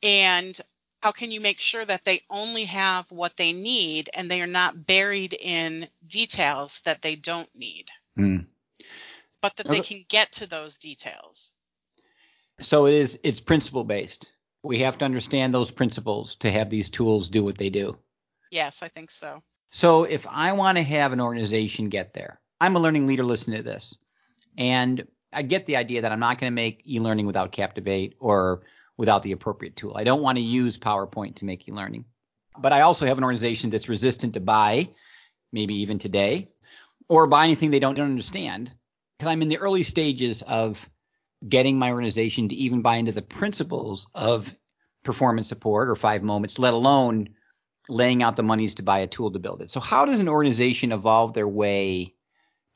And 0.03 0.59
how 1.05 1.13
can 1.13 1.31
you 1.31 1.39
make 1.43 1.61
sure 1.61 1.85
that 1.85 2.03
they 2.07 2.23
only 2.31 2.65
have 2.65 3.13
what 3.13 3.37
they 3.37 3.53
need 3.53 4.09
and 4.17 4.31
they 4.31 4.41
are 4.41 4.47
not 4.47 4.87
buried 4.87 5.35
in 5.39 5.87
details 6.07 6.81
that 6.87 7.03
they 7.03 7.15
don't 7.15 7.51
need? 7.55 7.91
Mm. 8.19 8.47
but 9.43 9.55
that 9.57 9.69
they 9.69 9.81
can 9.81 10.03
get 10.09 10.33
to 10.33 10.49
those 10.49 10.79
details. 10.79 11.53
So 12.61 12.87
it 12.87 12.95
is 12.95 13.19
it's 13.23 13.41
principle 13.41 13.85
based 13.85 14.33
we 14.63 14.79
have 14.79 14.97
to 14.97 15.05
understand 15.05 15.53
those 15.53 15.71
principles 15.71 16.37
to 16.37 16.51
have 16.51 16.71
these 16.71 16.89
tools 16.89 17.29
do 17.29 17.45
what 17.45 17.59
they 17.59 17.69
do. 17.69 17.99
Yes 18.51 18.83
i 18.83 18.89
think 18.89 19.11
so. 19.11 19.43
So 19.73 20.05
if 20.05 20.27
i 20.27 20.53
want 20.53 20.79
to 20.79 20.85
have 20.85 21.13
an 21.13 21.21
organization 21.21 21.91
get 21.91 22.15
there 22.15 22.41
i'm 22.63 22.77
a 22.77 22.81
learning 22.81 23.07
leader 23.07 23.25
listening 23.25 23.59
to 23.59 23.63
this. 23.63 23.95
And 24.57 25.07
i 25.35 25.43
get 25.43 25.67
the 25.67 25.77
idea 25.77 26.01
that 26.01 26.13
i'm 26.13 26.21
not 26.21 26.39
going 26.39 26.51
to 26.51 26.55
make 26.55 26.83
e-learning 26.87 27.27
without 27.27 27.53
captivate 27.53 28.15
or 28.21 28.63
without 28.97 29.23
the 29.23 29.33
appropriate 29.33 29.77
tool. 29.77 29.97
I 29.97 30.05
don't 30.05 30.23
want 30.23 30.39
to 30.39 30.45
use 30.45 30.79
PowerPoint 30.79 31.37
to 31.37 31.45
make 31.45 31.69
e-learning. 31.69 32.05
But 32.59 32.73
I 32.73 32.83
also 32.83 33.07
have 33.07 33.19
an 33.19 33.25
organization 33.25 33.71
that's 33.71 33.89
resistant 33.89 34.35
to 34.35 34.41
buy, 34.41 34.91
maybe 35.53 35.75
even 35.77 35.99
today, 35.99 36.51
or 37.09 37.27
buy 37.27 37.45
anything 37.45 37.71
they 37.71 37.81
don't 37.81 37.99
understand. 37.99 38.73
Because 39.19 39.31
I'm 39.31 39.43
in 39.43 39.49
the 39.49 39.59
early 39.59 39.83
stages 39.83 40.43
of 40.43 40.89
getting 41.47 41.79
my 41.79 41.91
organization 41.91 42.49
to 42.49 42.55
even 42.55 42.83
buy 42.83 42.97
into 42.97 43.13
the 43.13 43.23
principles 43.23 44.07
of 44.15 44.55
performance 45.03 45.49
support 45.49 45.89
or 45.89 45.95
five 45.95 46.23
moments, 46.23 46.59
let 46.59 46.73
alone 46.73 47.31
laying 47.89 48.23
out 48.23 48.37
the 48.37 48.43
monies 48.43 48.77
to 48.77 48.83
buy 48.83 49.01
a 49.01 49.07
tool 49.07 49.31
to 49.33 49.39
build 49.39 49.61
it. 49.61 49.71
So 49.71 49.81
how 49.81 50.07
does 50.07 50.21
an 50.21 50.29
organization 50.29 50.93
evolve 50.93 51.35
their 51.35 51.49
way 51.49 52.15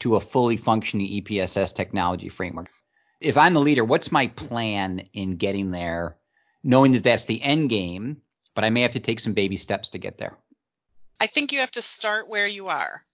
to 0.01 0.17
a 0.17 0.21
fully 0.21 0.57
functioning 0.57 1.23
EPSS 1.23 1.75
technology 1.75 2.29
framework? 2.29 2.71
If 3.21 3.37
I'm 3.37 3.55
the 3.55 3.61
leader, 3.61 3.85
what's 3.85 4.13
my 4.13 4.29
plan 4.29 5.09
in 5.13 5.37
getting 5.37 5.71
there, 5.71 6.17
knowing 6.63 6.93
that 6.93 7.03
that's 7.03 7.25
the 7.25 7.43
end 7.43 7.71
game, 7.71 8.23
but 8.55 8.65
I 8.65 8.71
may 8.71 8.83
have 8.83 8.93
to 8.93 9.01
take 9.01 9.21
some 9.21 9.35
baby 9.35 9.57
steps 9.57 9.91
to 9.91 9.99
get 9.99 10.19
there? 10.19 10.37
I 11.21 11.27
think 11.27 11.53
you 11.53 11.61
have 11.61 11.71
to 11.73 11.83
start 11.83 12.29
where 12.29 12.47
you 12.47 12.69
are. 12.69 13.05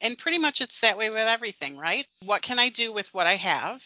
And 0.00 0.16
pretty 0.16 0.38
much 0.38 0.60
it's 0.60 0.80
that 0.80 0.96
way 0.96 1.10
with 1.10 1.18
everything, 1.18 1.76
right? 1.76 2.06
What 2.24 2.42
can 2.42 2.60
I 2.60 2.68
do 2.68 2.92
with 2.92 3.12
what 3.12 3.26
I 3.26 3.34
have? 3.34 3.82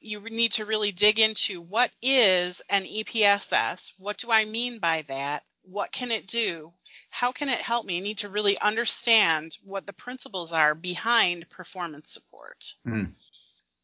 You 0.00 0.20
need 0.20 0.52
to 0.52 0.64
really 0.64 0.92
dig 0.92 1.18
into 1.18 1.60
what 1.60 1.90
is 2.00 2.62
an 2.70 2.84
EPSS? 2.84 3.94
What 3.98 4.18
do 4.18 4.30
I 4.30 4.44
mean 4.44 4.78
by 4.78 5.02
that? 5.08 5.42
What 5.62 5.90
can 5.90 6.12
it 6.12 6.28
do? 6.28 6.72
How 7.10 7.32
can 7.32 7.48
it 7.48 7.58
help 7.58 7.84
me? 7.84 7.96
You 7.96 8.02
need 8.02 8.18
to 8.18 8.28
really 8.28 8.56
understand 8.58 9.56
what 9.64 9.86
the 9.86 9.92
principles 9.92 10.52
are 10.52 10.76
behind 10.76 11.48
performance 11.50 12.12
support. 12.12 12.74
Mm. 12.86 13.12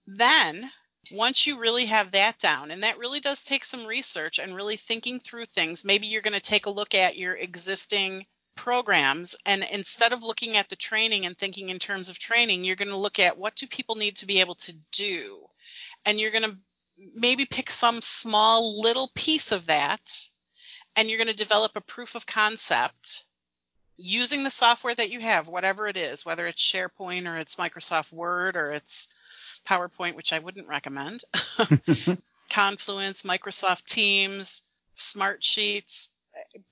Then 0.06 0.70
once 1.12 1.46
you 1.46 1.58
really 1.58 1.86
have 1.86 2.12
that 2.12 2.38
down, 2.38 2.70
and 2.70 2.82
that 2.82 2.98
really 2.98 3.20
does 3.20 3.44
take 3.44 3.64
some 3.64 3.86
research 3.86 4.38
and 4.38 4.54
really 4.54 4.76
thinking 4.76 5.18
through 5.18 5.44
things, 5.46 5.84
maybe 5.84 6.06
you're 6.06 6.22
going 6.22 6.34
to 6.34 6.40
take 6.40 6.66
a 6.66 6.70
look 6.70 6.94
at 6.94 7.18
your 7.18 7.34
existing 7.34 8.26
programs 8.54 9.36
and 9.46 9.64
instead 9.72 10.12
of 10.12 10.22
looking 10.22 10.56
at 10.56 10.68
the 10.68 10.76
training 10.76 11.26
and 11.26 11.36
thinking 11.36 11.70
in 11.70 11.78
terms 11.78 12.08
of 12.08 12.18
training, 12.18 12.64
you're 12.64 12.76
going 12.76 12.90
to 12.90 12.96
look 12.96 13.18
at 13.18 13.38
what 13.38 13.56
do 13.56 13.66
people 13.66 13.96
need 13.96 14.16
to 14.16 14.26
be 14.26 14.40
able 14.40 14.54
to 14.54 14.74
do. 14.92 15.44
And 16.06 16.18
you're 16.18 16.30
going 16.30 16.50
to 16.50 16.56
maybe 17.14 17.46
pick 17.46 17.70
some 17.70 18.00
small 18.00 18.80
little 18.80 19.10
piece 19.14 19.52
of 19.52 19.66
that 19.66 20.00
and 20.96 21.08
you're 21.08 21.18
going 21.18 21.28
to 21.28 21.36
develop 21.36 21.72
a 21.74 21.80
proof 21.80 22.14
of 22.14 22.26
concept 22.26 23.24
using 23.96 24.44
the 24.44 24.50
software 24.50 24.94
that 24.94 25.10
you 25.10 25.20
have, 25.20 25.48
whatever 25.48 25.86
it 25.86 25.96
is, 25.96 26.24
whether 26.24 26.46
it's 26.46 26.62
SharePoint 26.62 27.26
or 27.26 27.38
it's 27.38 27.56
Microsoft 27.56 28.12
Word 28.12 28.56
or 28.56 28.72
it's 28.72 29.12
PowerPoint, 29.64 30.16
which 30.16 30.32
I 30.32 30.38
wouldn't 30.38 30.68
recommend, 30.68 31.22
Confluence, 32.50 33.22
Microsoft 33.22 33.84
Teams, 33.84 34.62
Smart 34.94 35.42
Sheets, 35.42 36.14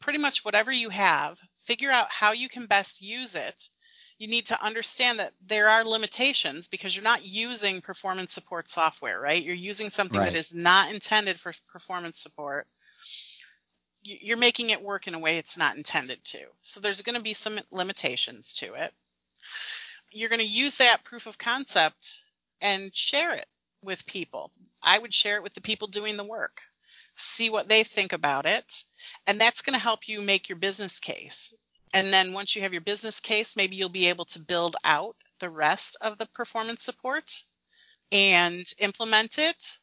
pretty 0.01 0.19
much 0.19 0.45
whatever 0.45 0.73
you 0.73 0.91
have, 0.91 1.41
figure 1.55 1.91
out 1.91 2.11
how 2.11 2.33
you 2.33 2.49
can 2.49 2.67
best 2.67 3.03
use 3.03 3.35
it. 3.35 3.69
You 4.19 4.29
need 4.29 4.47
to 4.47 4.65
understand 4.65 5.19
that 5.19 5.33
there 5.47 5.69
are 5.69 5.85
limitations 5.85 6.69
because 6.69 6.95
you're 6.95 7.03
not 7.03 7.25
using 7.25 7.81
performance 7.81 8.33
support 8.33 8.69
software, 8.69 9.21
right? 9.21 9.43
You're 9.43 9.55
using 9.55 9.91
something 9.91 10.21
right. 10.21 10.31
that 10.31 10.39
is 10.39 10.55
not 10.55 10.93
intended 10.93 11.41
for 11.41 11.53
performance 11.73 12.21
support 12.21 12.67
you're 14.03 14.39
making 14.39 14.71
it 14.71 14.83
work 14.83 15.07
in 15.07 15.15
a 15.15 15.19
way 15.19 15.39
it's 15.39 15.59
not 15.59 15.77
intended 15.77 16.23
to. 16.25 16.41
So 16.61 16.81
there's 16.81 17.03
going 17.03 17.17
to 17.17 17.23
be 17.23 17.35
some 17.35 17.59
limitations 17.71 18.55
to 18.57 18.75
it. 18.75 18.93
You're 20.11 20.29
going 20.29 20.41
to 20.41 20.47
use 20.47 20.77
that 20.77 21.05
proof 21.05 21.27
of 21.27 21.39
concept 21.39 22.21
and 22.63 22.95
share 22.95 23.35
it 23.35 23.47
with 23.83 24.07
people. 24.07 24.51
I 24.83 24.99
would 24.99 25.13
share 25.13 25.37
it 25.37 25.43
with 25.43 25.53
the 25.53 25.61
people 25.61 25.89
doing 25.89 26.17
the 26.17 26.25
work, 26.25 26.63
see 27.15 27.51
what 27.51 27.69
they 27.69 27.83
think 27.83 28.13
about 28.13 28.47
it, 28.47 28.85
and 29.27 29.39
that's 29.39 29.63
going 29.63 29.75
to 29.75 29.83
help 29.83 30.09
you 30.09 30.23
make 30.23 30.49
your 30.49 30.57
business 30.57 31.01
case. 31.01 31.55
And 31.93 32.11
then 32.11 32.33
once 32.33 32.57
you 32.57 32.63
have 32.63 32.73
your 32.73 32.81
business 32.81 33.21
case, 33.21 33.55
maybe 33.55 33.77
you'll 33.77 33.91
be 33.91 34.09
able 34.09 34.25
to 34.27 34.41
build 34.41 34.77
out 34.83 35.17
the 35.41 35.51
rest 35.51 35.99
of 36.01 36.17
the 36.17 36.27
performance 36.27 36.83
support 36.83 37.43
and 38.11 38.65
implement 38.79 39.39
it 39.39 39.79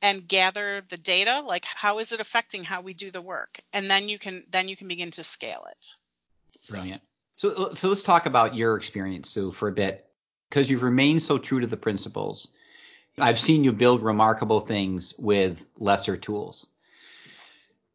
and 0.00 0.28
gather 0.28 0.82
the 0.88 0.96
data 0.96 1.42
like 1.44 1.64
how 1.64 1.98
is 1.98 2.12
it 2.12 2.20
affecting 2.20 2.62
how 2.62 2.82
we 2.82 2.94
do 2.94 3.10
the 3.10 3.20
work 3.20 3.58
and 3.72 3.90
then 3.90 4.08
you 4.08 4.18
can 4.18 4.44
then 4.50 4.68
you 4.68 4.76
can 4.76 4.86
begin 4.86 5.10
to 5.10 5.24
scale 5.24 5.66
it 5.70 5.94
so. 6.54 6.74
brilliant 6.74 7.02
so 7.34 7.74
so 7.74 7.88
let's 7.88 8.04
talk 8.04 8.26
about 8.26 8.54
your 8.54 8.76
experience 8.76 9.30
sue 9.30 9.50
for 9.50 9.68
a 9.68 9.72
bit 9.72 10.07
because 10.48 10.70
you've 10.70 10.82
remained 10.82 11.22
so 11.22 11.38
true 11.38 11.60
to 11.60 11.66
the 11.66 11.76
principles 11.76 12.48
i've 13.18 13.38
seen 13.38 13.64
you 13.64 13.72
build 13.72 14.02
remarkable 14.02 14.60
things 14.60 15.14
with 15.18 15.66
lesser 15.78 16.16
tools 16.16 16.66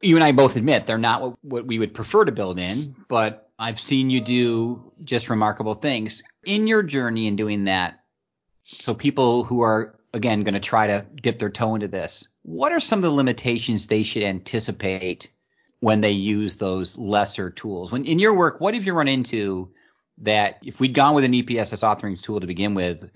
you 0.01 0.15
and 0.15 0.23
i 0.23 0.31
both 0.31 0.55
admit 0.55 0.85
they're 0.85 0.97
not 0.97 1.21
what, 1.21 1.37
what 1.41 1.65
we 1.65 1.79
would 1.79 1.93
prefer 1.93 2.25
to 2.25 2.31
build 2.31 2.59
in 2.59 2.95
but 3.07 3.49
i've 3.59 3.79
seen 3.79 4.09
you 4.09 4.21
do 4.21 4.91
just 5.03 5.29
remarkable 5.29 5.75
things 5.75 6.23
in 6.43 6.67
your 6.67 6.83
journey 6.83 7.27
in 7.27 7.35
doing 7.35 7.65
that 7.65 7.99
so 8.63 8.93
people 8.93 9.43
who 9.43 9.61
are 9.61 9.99
again 10.13 10.43
going 10.43 10.53
to 10.53 10.59
try 10.59 10.87
to 10.87 11.05
dip 11.21 11.39
their 11.39 11.49
toe 11.49 11.75
into 11.75 11.87
this. 11.87 12.27
What 12.43 12.71
are 12.71 12.79
some 12.79 12.99
of 12.99 13.03
the 13.03 13.11
limitations 13.11 13.87
they 13.87 14.03
should 14.03 14.23
anticipate 14.23 15.29
when 15.79 16.01
they 16.01 16.11
use 16.11 16.55
those 16.55 16.97
lesser 16.97 17.49
tools? 17.49 17.91
When 17.91 18.05
in 18.05 18.19
your 18.19 18.35
work, 18.35 18.61
what 18.61 18.73
have 18.73 18.85
you 18.85 18.93
run 18.93 19.07
into 19.07 19.71
that 20.19 20.59
if 20.63 20.79
we'd 20.79 20.93
gone 20.93 21.15
with 21.15 21.23
an 21.23 21.33
EPSS 21.33 21.83
authoring 21.83 22.21
tool 22.21 22.39
to 22.39 22.47
begin 22.47 22.73
with, 22.73 23.09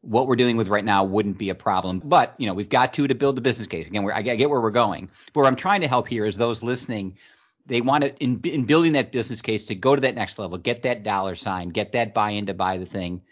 what 0.00 0.26
we're 0.26 0.36
dealing 0.36 0.56
with 0.56 0.68
right 0.68 0.84
now 0.84 1.04
wouldn't 1.04 1.38
be 1.38 1.50
a 1.50 1.54
problem. 1.54 2.00
But 2.04 2.34
you 2.38 2.46
know, 2.46 2.54
we've 2.54 2.68
got 2.68 2.94
to 2.94 3.06
to 3.06 3.14
build 3.14 3.36
the 3.36 3.40
business 3.40 3.68
case. 3.68 3.86
Again, 3.86 4.08
I 4.12 4.22
get 4.22 4.48
where 4.48 4.60
we're 4.60 4.70
going. 4.70 5.10
But 5.32 5.40
what 5.40 5.46
I'm 5.46 5.56
trying 5.56 5.80
to 5.80 5.88
help 5.88 6.08
here 6.08 6.24
is 6.24 6.36
those 6.36 6.62
listening. 6.62 7.18
They 7.66 7.80
want 7.80 8.04
to 8.04 8.16
in, 8.16 8.40
in 8.44 8.64
building 8.64 8.92
that 8.92 9.12
business 9.12 9.42
case 9.42 9.66
to 9.66 9.74
go 9.74 9.94
to 9.94 10.00
that 10.02 10.14
next 10.14 10.38
level, 10.38 10.56
get 10.56 10.82
that 10.82 11.02
dollar 11.02 11.34
sign, 11.34 11.68
get 11.70 11.92
that 11.92 12.14
buy-in 12.14 12.46
to 12.46 12.54
buy 12.54 12.78
the 12.78 12.86
thing 12.86 13.22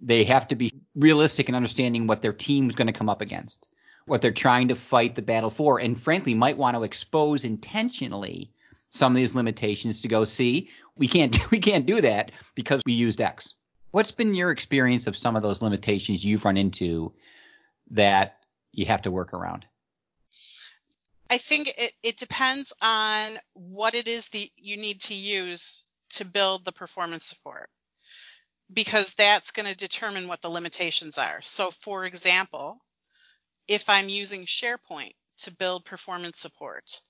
they 0.00 0.24
have 0.24 0.48
to 0.48 0.56
be 0.56 0.72
realistic 0.94 1.48
in 1.48 1.54
understanding 1.54 2.06
what 2.06 2.22
their 2.22 2.32
team's 2.32 2.74
going 2.74 2.86
to 2.86 2.92
come 2.92 3.08
up 3.08 3.20
against, 3.20 3.66
what 4.06 4.22
they're 4.22 4.32
trying 4.32 4.68
to 4.68 4.74
fight 4.74 5.14
the 5.14 5.22
battle 5.22 5.50
for, 5.50 5.78
and 5.78 6.00
frankly, 6.00 6.34
might 6.34 6.56
want 6.56 6.76
to 6.76 6.82
expose 6.82 7.44
intentionally 7.44 8.50
some 8.90 9.12
of 9.12 9.16
these 9.16 9.34
limitations 9.34 10.02
to 10.02 10.08
go 10.08 10.24
see 10.24 10.68
we 11.00 11.08
can't 11.08 11.36
we 11.50 11.58
can't 11.58 11.86
do 11.86 12.00
that 12.00 12.30
because 12.54 12.82
we 12.86 12.92
used 12.92 13.20
X. 13.20 13.54
What's 13.90 14.12
been 14.12 14.34
your 14.34 14.52
experience 14.52 15.08
of 15.08 15.16
some 15.16 15.34
of 15.34 15.42
those 15.42 15.62
limitations 15.62 16.24
you've 16.24 16.44
run 16.44 16.56
into 16.56 17.12
that 17.90 18.36
you 18.70 18.86
have 18.86 19.02
to 19.02 19.10
work 19.10 19.34
around? 19.34 19.66
I 21.28 21.38
think 21.38 21.68
it, 21.76 21.92
it 22.02 22.16
depends 22.16 22.72
on 22.80 23.30
what 23.54 23.94
it 23.94 24.06
is 24.06 24.28
that 24.28 24.48
you 24.56 24.76
need 24.76 25.00
to 25.02 25.14
use 25.14 25.84
to 26.10 26.24
build 26.24 26.64
the 26.64 26.72
performance 26.72 27.24
support 27.24 27.68
because 28.72 29.14
that's 29.14 29.50
going 29.50 29.68
to 29.68 29.76
determine 29.76 30.28
what 30.28 30.42
the 30.42 30.48
limitations 30.48 31.18
are. 31.18 31.40
So, 31.42 31.70
for 31.70 32.04
example, 32.04 32.78
if 33.66 33.88
I'm 33.88 34.08
using 34.08 34.44
SharePoint 34.44 35.12
to 35.38 35.52
build 35.52 35.84
performance 35.84 36.38
support, 36.38 37.00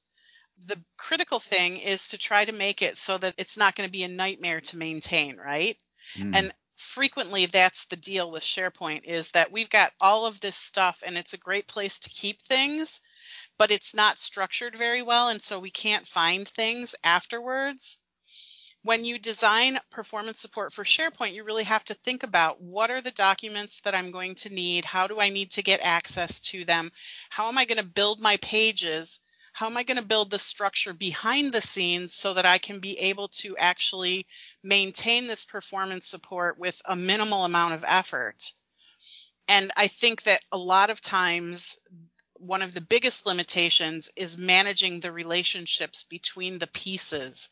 the 0.67 0.81
critical 0.97 1.41
thing 1.41 1.79
is 1.79 2.09
to 2.09 2.19
try 2.19 2.45
to 2.45 2.53
make 2.53 2.83
it 2.83 2.97
so 2.97 3.19
that 3.19 3.35
it's 3.39 3.59
not 3.59 3.75
going 3.75 3.87
to 3.87 3.93
be 3.93 4.05
a 4.05 4.09
nightmare 4.09 4.61
to 4.61 4.77
maintain, 4.77 5.37
right? 5.37 5.77
Mm. 6.17 6.35
And 6.35 6.53
frequently 6.77 7.47
that's 7.47 7.87
the 7.87 7.97
deal 7.97 8.31
with 8.31 8.43
SharePoint 8.43 9.05
is 9.05 9.33
that 9.33 9.53
we've 9.53 9.71
got 9.71 9.93
all 10.01 10.27
of 10.27 10.41
this 10.41 10.57
stuff 10.57 11.03
and 11.05 11.17
it's 11.17 11.35
a 11.35 11.39
great 11.39 11.67
place 11.67 11.99
to 12.01 12.11
keep 12.11 12.41
things, 12.41 13.03
but 13.59 13.71
it's 13.71 13.95
not 13.95 14.19
structured 14.19 14.77
very 14.77 15.03
well 15.03 15.29
and 15.29 15.43
so 15.43 15.59
we 15.61 15.71
can't 15.71 16.07
find 16.07 16.49
things 16.49 16.95
afterwards 17.05 17.99
when 18.83 19.05
you 19.05 19.19
design 19.19 19.79
performance 19.91 20.41
support 20.41 20.73
for 20.73 20.85
SharePoint, 20.85 21.35
you 21.35 21.45
really 21.45 21.65
have 21.65 21.85
to 21.87 21.95
think 21.95 22.23
about 22.23 22.63
what 22.63 22.91
are 22.91 23.01
the 23.01 23.11
documents 23.11 23.83
that 23.83 23.95
I'm 23.95 24.11
going 24.11 24.37
to 24.37 24.49
need? 24.49 24.85
How 24.85 25.07
do 25.07 25.21
I 25.21 25.29
need 25.29 25.51
to 25.53 25.63
get 25.63 25.81
access 25.83 26.41
to 26.41 26.65
them? 26.65 26.91
How 27.29 27.49
am 27.49 27.59
I 27.59 27.67
going 27.67 27.79
to 27.79 27.87
build 27.87 28.21
my 28.21 28.39
pages? 28.39 29.21
How 29.53 29.67
am 29.67 29.77
I 29.77 29.83
going 29.83 30.01
to 30.01 30.07
build 30.07 30.31
the 30.31 30.39
structure 30.39 30.93
behind 30.93 31.53
the 31.53 31.61
scenes 31.61 32.15
so 32.15 32.35
that 32.35 32.47
I 32.47 32.59
can 32.59 32.81
be 32.81 32.99
able 32.99 33.29
to 33.29 33.57
actually 33.57 34.27
maintain 34.63 35.27
this 35.27 35.45
performance 35.45 36.07
support 36.07 36.59
with 36.59 36.81
a 36.85 36.97
minimal 36.97 37.45
amount 37.45 37.75
of 37.75 37.85
effort? 37.87 38.53
And 39.49 39.71
I 39.77 39.89
think 39.89 40.23
that 40.23 40.43
a 40.53 40.59
lot 40.59 40.91
of 40.91 41.01
times 41.01 41.79
one 42.35 42.63
of 42.63 42.73
the 42.73 42.81
biggest 42.81 43.27
limitations 43.27 44.11
is 44.17 44.39
managing 44.39 45.01
the 45.01 45.13
relationships 45.13 46.05
between 46.05 46.59
the 46.59 46.69
pieces 46.69 47.51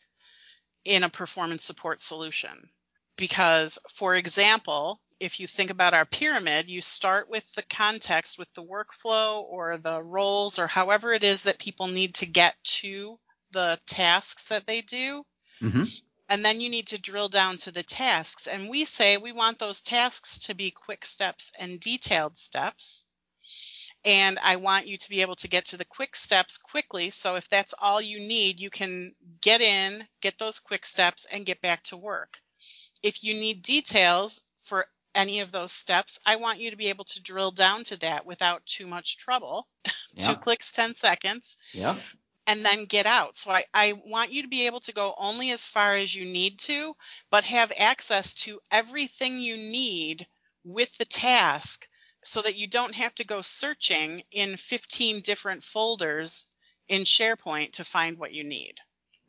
in 0.85 1.02
a 1.02 1.11
performance 1.11 1.64
support 1.64 2.00
solution. 2.00 2.71
Because, 3.17 3.78
for 3.93 4.14
example, 4.14 5.00
if 5.20 5.40
you 5.40 5.46
think 5.46 5.70
about 5.70 5.94
our 5.94 6.04
pyramid, 6.04 6.68
you 6.68 6.80
start 6.80 7.28
with 7.28 7.50
the 7.54 7.62
context, 7.62 8.38
with 8.38 8.52
the 8.54 8.62
workflow 8.62 9.42
or 9.42 9.76
the 9.76 10.02
roles 10.02 10.58
or 10.58 10.66
however 10.66 11.12
it 11.12 11.25
is 11.25 11.44
that 11.44 11.58
people 11.58 11.88
need 11.88 12.14
to 12.16 12.26
get 12.26 12.56
to 12.62 13.18
the 13.52 13.78
tasks 13.87 14.48
that 14.48 14.66
they 14.66 14.80
do. 14.80 15.25
Mm-hmm. 15.62 15.84
And 16.30 16.44
then 16.44 16.60
you 16.60 16.70
need 16.70 16.88
to 16.88 17.00
drill 17.00 17.28
down 17.28 17.56
to 17.58 17.72
the 17.72 17.82
tasks. 17.82 18.46
And 18.46 18.68
we 18.68 18.84
say 18.84 19.16
we 19.16 19.32
want 19.32 19.58
those 19.58 19.80
tasks 19.80 20.40
to 20.40 20.54
be 20.54 20.70
quick 20.70 21.04
steps 21.06 21.52
and 21.58 21.80
detailed 21.80 22.37
steps 22.37 23.04
and 24.04 24.38
I 24.42 24.56
want 24.56 24.87
you 24.87 24.96
to 24.96 25.10
be 25.10 25.22
able 25.22 25.34
to 25.37 25.48
get 25.48 25.66
to 25.66 25.76
the 25.76 25.84
quick 25.84 26.14
steps 26.14 26.58
quickly. 26.58 27.10
So 27.10 27.37
if 27.37 27.48
that's 27.48 27.75
all 27.80 28.00
you 28.00 28.18
need, 28.18 28.60
you 28.60 28.70
can 28.70 29.14
get 29.40 29.60
in, 29.60 30.04
get 30.20 30.38
those 30.38 30.60
quick 30.60 30.87
steps, 30.87 31.26
and 31.30 31.46
get 31.46 31.60
back 31.60 31.82
to 31.84 31.96
work. 31.96 32.38
If 33.02 33.25
you 33.25 33.34
need 33.34 33.62
details 33.62 34.42
for 34.62 34.87
any 35.15 35.41
of 35.41 35.53
those 35.53 35.73
steps, 35.73 36.19
I 36.25 36.37
want 36.37 36.61
you 36.61 36.71
to 36.71 36.77
be 36.77 36.88
able 36.88 37.05
to 37.05 37.23
drill 37.23 37.50
down 37.50 37.85
to 37.85 37.99
that 38.00 38.27
without 38.27 38.65
too 38.67 38.87
much 38.87 39.19
trouble. 39.19 39.67
Yeah. 40.15 40.29
Two 40.29 40.37
clicks, 40.37 40.73
10 40.73 40.97
seconds. 40.97 41.59
Yeah. 41.73 41.95
And 42.47 42.65
then 42.65 42.87
get 42.87 43.07
out. 43.07 43.37
So 43.37 43.53
I, 43.53 43.65
I 43.73 43.93
want 43.93 44.33
you 44.33 44.43
to 44.43 44.49
be 44.49 44.67
able 44.67 44.81
to 44.81 44.93
go 44.93 45.15
only 45.17 45.50
as 45.53 45.65
far 45.65 45.95
as 45.95 46.12
you 46.12 46.25
need 46.25 46.59
to, 46.61 46.97
but 47.31 47.45
have 47.45 47.71
access 47.79 48.35
to 48.35 48.59
everything 48.73 49.38
you 49.38 49.57
need 49.57 50.27
with 50.65 50.97
the 50.97 51.05
task 51.05 51.87
so 52.23 52.43
that 52.43 52.57
you 52.57 52.67
don't 52.67 52.95
have 52.95 53.15
to 53.17 53.25
go 53.25 53.43
searching 53.43 54.23
in 54.33 54.57
15 54.57 55.21
different 55.23 55.62
folders 55.62 56.49
in 56.88 57.03
SharePoint 57.03 57.73
to 57.73 57.85
find 57.85 58.19
what 58.19 58.33
you 58.33 58.45
need. 58.45 58.75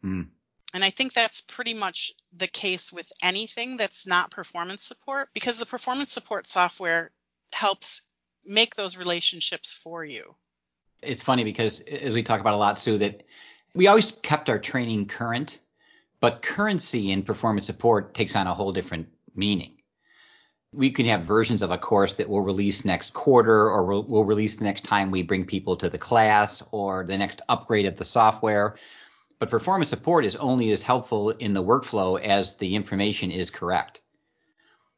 Mm. 0.03 0.29
And 0.73 0.83
I 0.83 0.91
think 0.91 1.13
that's 1.13 1.41
pretty 1.41 1.73
much 1.73 2.11
the 2.35 2.47
case 2.47 2.93
with 2.93 3.09
anything 3.23 3.77
that's 3.77 4.05
not 4.05 4.31
performance 4.31 4.83
support 4.83 5.29
because 5.33 5.57
the 5.57 5.65
performance 5.65 6.11
support 6.11 6.47
software 6.47 7.11
helps 7.51 8.09
make 8.45 8.75
those 8.75 8.97
relationships 8.97 9.71
for 9.71 10.05
you. 10.05 10.35
It's 11.01 11.23
funny 11.23 11.43
because 11.43 11.79
as 11.81 12.11
we 12.11 12.23
talk 12.23 12.41
about 12.41 12.53
a 12.53 12.57
lot, 12.57 12.77
Sue, 12.77 12.97
that 12.99 13.23
we 13.73 13.87
always 13.87 14.11
kept 14.21 14.49
our 14.49 14.59
training 14.59 15.07
current, 15.07 15.59
but 16.19 16.41
currency 16.41 17.11
in 17.11 17.23
performance 17.23 17.65
support 17.65 18.13
takes 18.13 18.35
on 18.35 18.47
a 18.47 18.53
whole 18.53 18.71
different 18.71 19.07
meaning 19.33 19.79
we 20.71 20.91
can 20.91 21.05
have 21.07 21.23
versions 21.23 21.61
of 21.61 21.71
a 21.71 21.77
course 21.77 22.15
that 22.15 22.29
we'll 22.29 22.41
release 22.41 22.85
next 22.85 23.13
quarter 23.13 23.69
or 23.69 23.85
we'll, 23.85 24.03
we'll, 24.03 24.23
release 24.23 24.55
the 24.55 24.63
next 24.63 24.85
time 24.85 25.09
we 25.09 25.23
bring 25.23 25.45
people 25.45 25.75
to 25.75 25.89
the 25.89 25.97
class 25.97 26.61
or 26.71 27.05
the 27.05 27.17
next 27.17 27.41
upgrade 27.49 27.87
of 27.87 27.95
the 27.95 28.05
software. 28.05 28.75
But 29.39 29.49
performance 29.49 29.89
support 29.89 30.25
is 30.25 30.35
only 30.35 30.71
as 30.71 30.81
helpful 30.81 31.29
in 31.29 31.53
the 31.53 31.63
workflow 31.63 32.21
as 32.21 32.55
the 32.57 32.75
information 32.75 33.31
is 33.31 33.49
correct. 33.49 34.01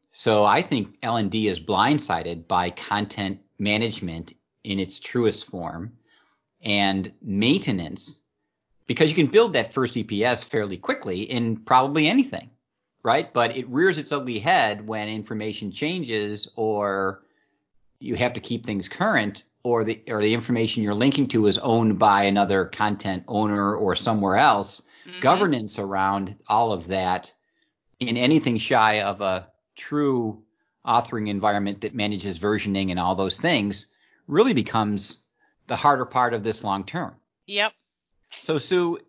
So 0.09 0.43
I 0.43 0.61
think 0.61 0.97
L&D 1.03 1.47
is 1.47 1.59
blindsided 1.59 2.47
by 2.47 2.71
content 2.71 3.39
management 3.59 4.33
in 4.63 4.79
its 4.79 4.99
truest 4.99 5.45
form 5.45 5.93
and 6.63 7.13
maintenance 7.21 8.19
because 8.87 9.09
you 9.09 9.15
can 9.15 9.27
build 9.27 9.53
that 9.53 9.73
first 9.73 9.93
EPS 9.93 10.43
fairly 10.43 10.77
quickly 10.77 11.21
in 11.21 11.57
probably 11.57 12.07
anything, 12.07 12.49
right? 13.03 13.31
But 13.31 13.55
it 13.55 13.69
rears 13.69 13.97
its 13.97 14.11
ugly 14.11 14.39
head 14.39 14.85
when 14.85 15.07
information 15.07 15.71
changes 15.71 16.47
or 16.55 17.23
you 18.01 18.15
have 18.15 18.33
to 18.33 18.39
keep 18.39 18.65
things 18.65 18.89
current 18.89 19.43
or 19.63 19.83
the 19.83 20.01
or 20.07 20.21
the 20.21 20.33
information 20.33 20.83
you're 20.83 20.93
linking 20.93 21.27
to 21.29 21.47
is 21.47 21.57
owned 21.59 21.99
by 21.99 22.23
another 22.23 22.65
content 22.65 23.23
owner 23.27 23.75
or 23.75 23.95
somewhere 23.95 24.37
else. 24.37 24.81
Mm-hmm. 25.07 25.19
Governance 25.21 25.79
around 25.79 26.35
all 26.47 26.73
of 26.73 26.87
that 26.87 27.33
in 27.99 28.17
anything 28.17 28.57
shy 28.57 29.01
of 29.01 29.21
a 29.21 29.47
true 29.75 30.43
authoring 30.85 31.29
environment 31.29 31.81
that 31.81 31.93
manages 31.93 32.39
versioning 32.39 32.89
and 32.89 32.99
all 32.99 33.15
those 33.15 33.39
things 33.39 33.87
really 34.27 34.53
becomes 34.53 35.17
the 35.67 35.75
harder 35.75 36.05
part 36.05 36.33
of 36.33 36.43
this 36.43 36.63
long 36.63 36.83
term. 36.83 37.15
Yep. 37.47 37.73
So, 38.31 38.57
Sue, 38.57 38.99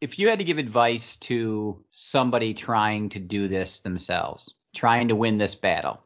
if 0.00 0.18
you 0.18 0.28
had 0.28 0.38
to 0.38 0.44
give 0.44 0.58
advice 0.58 1.16
to 1.16 1.82
somebody 1.90 2.54
trying 2.54 3.08
to 3.10 3.18
do 3.18 3.48
this 3.48 3.80
themselves, 3.80 4.54
trying 4.74 5.08
to 5.08 5.16
win 5.16 5.38
this 5.38 5.54
battle, 5.54 6.02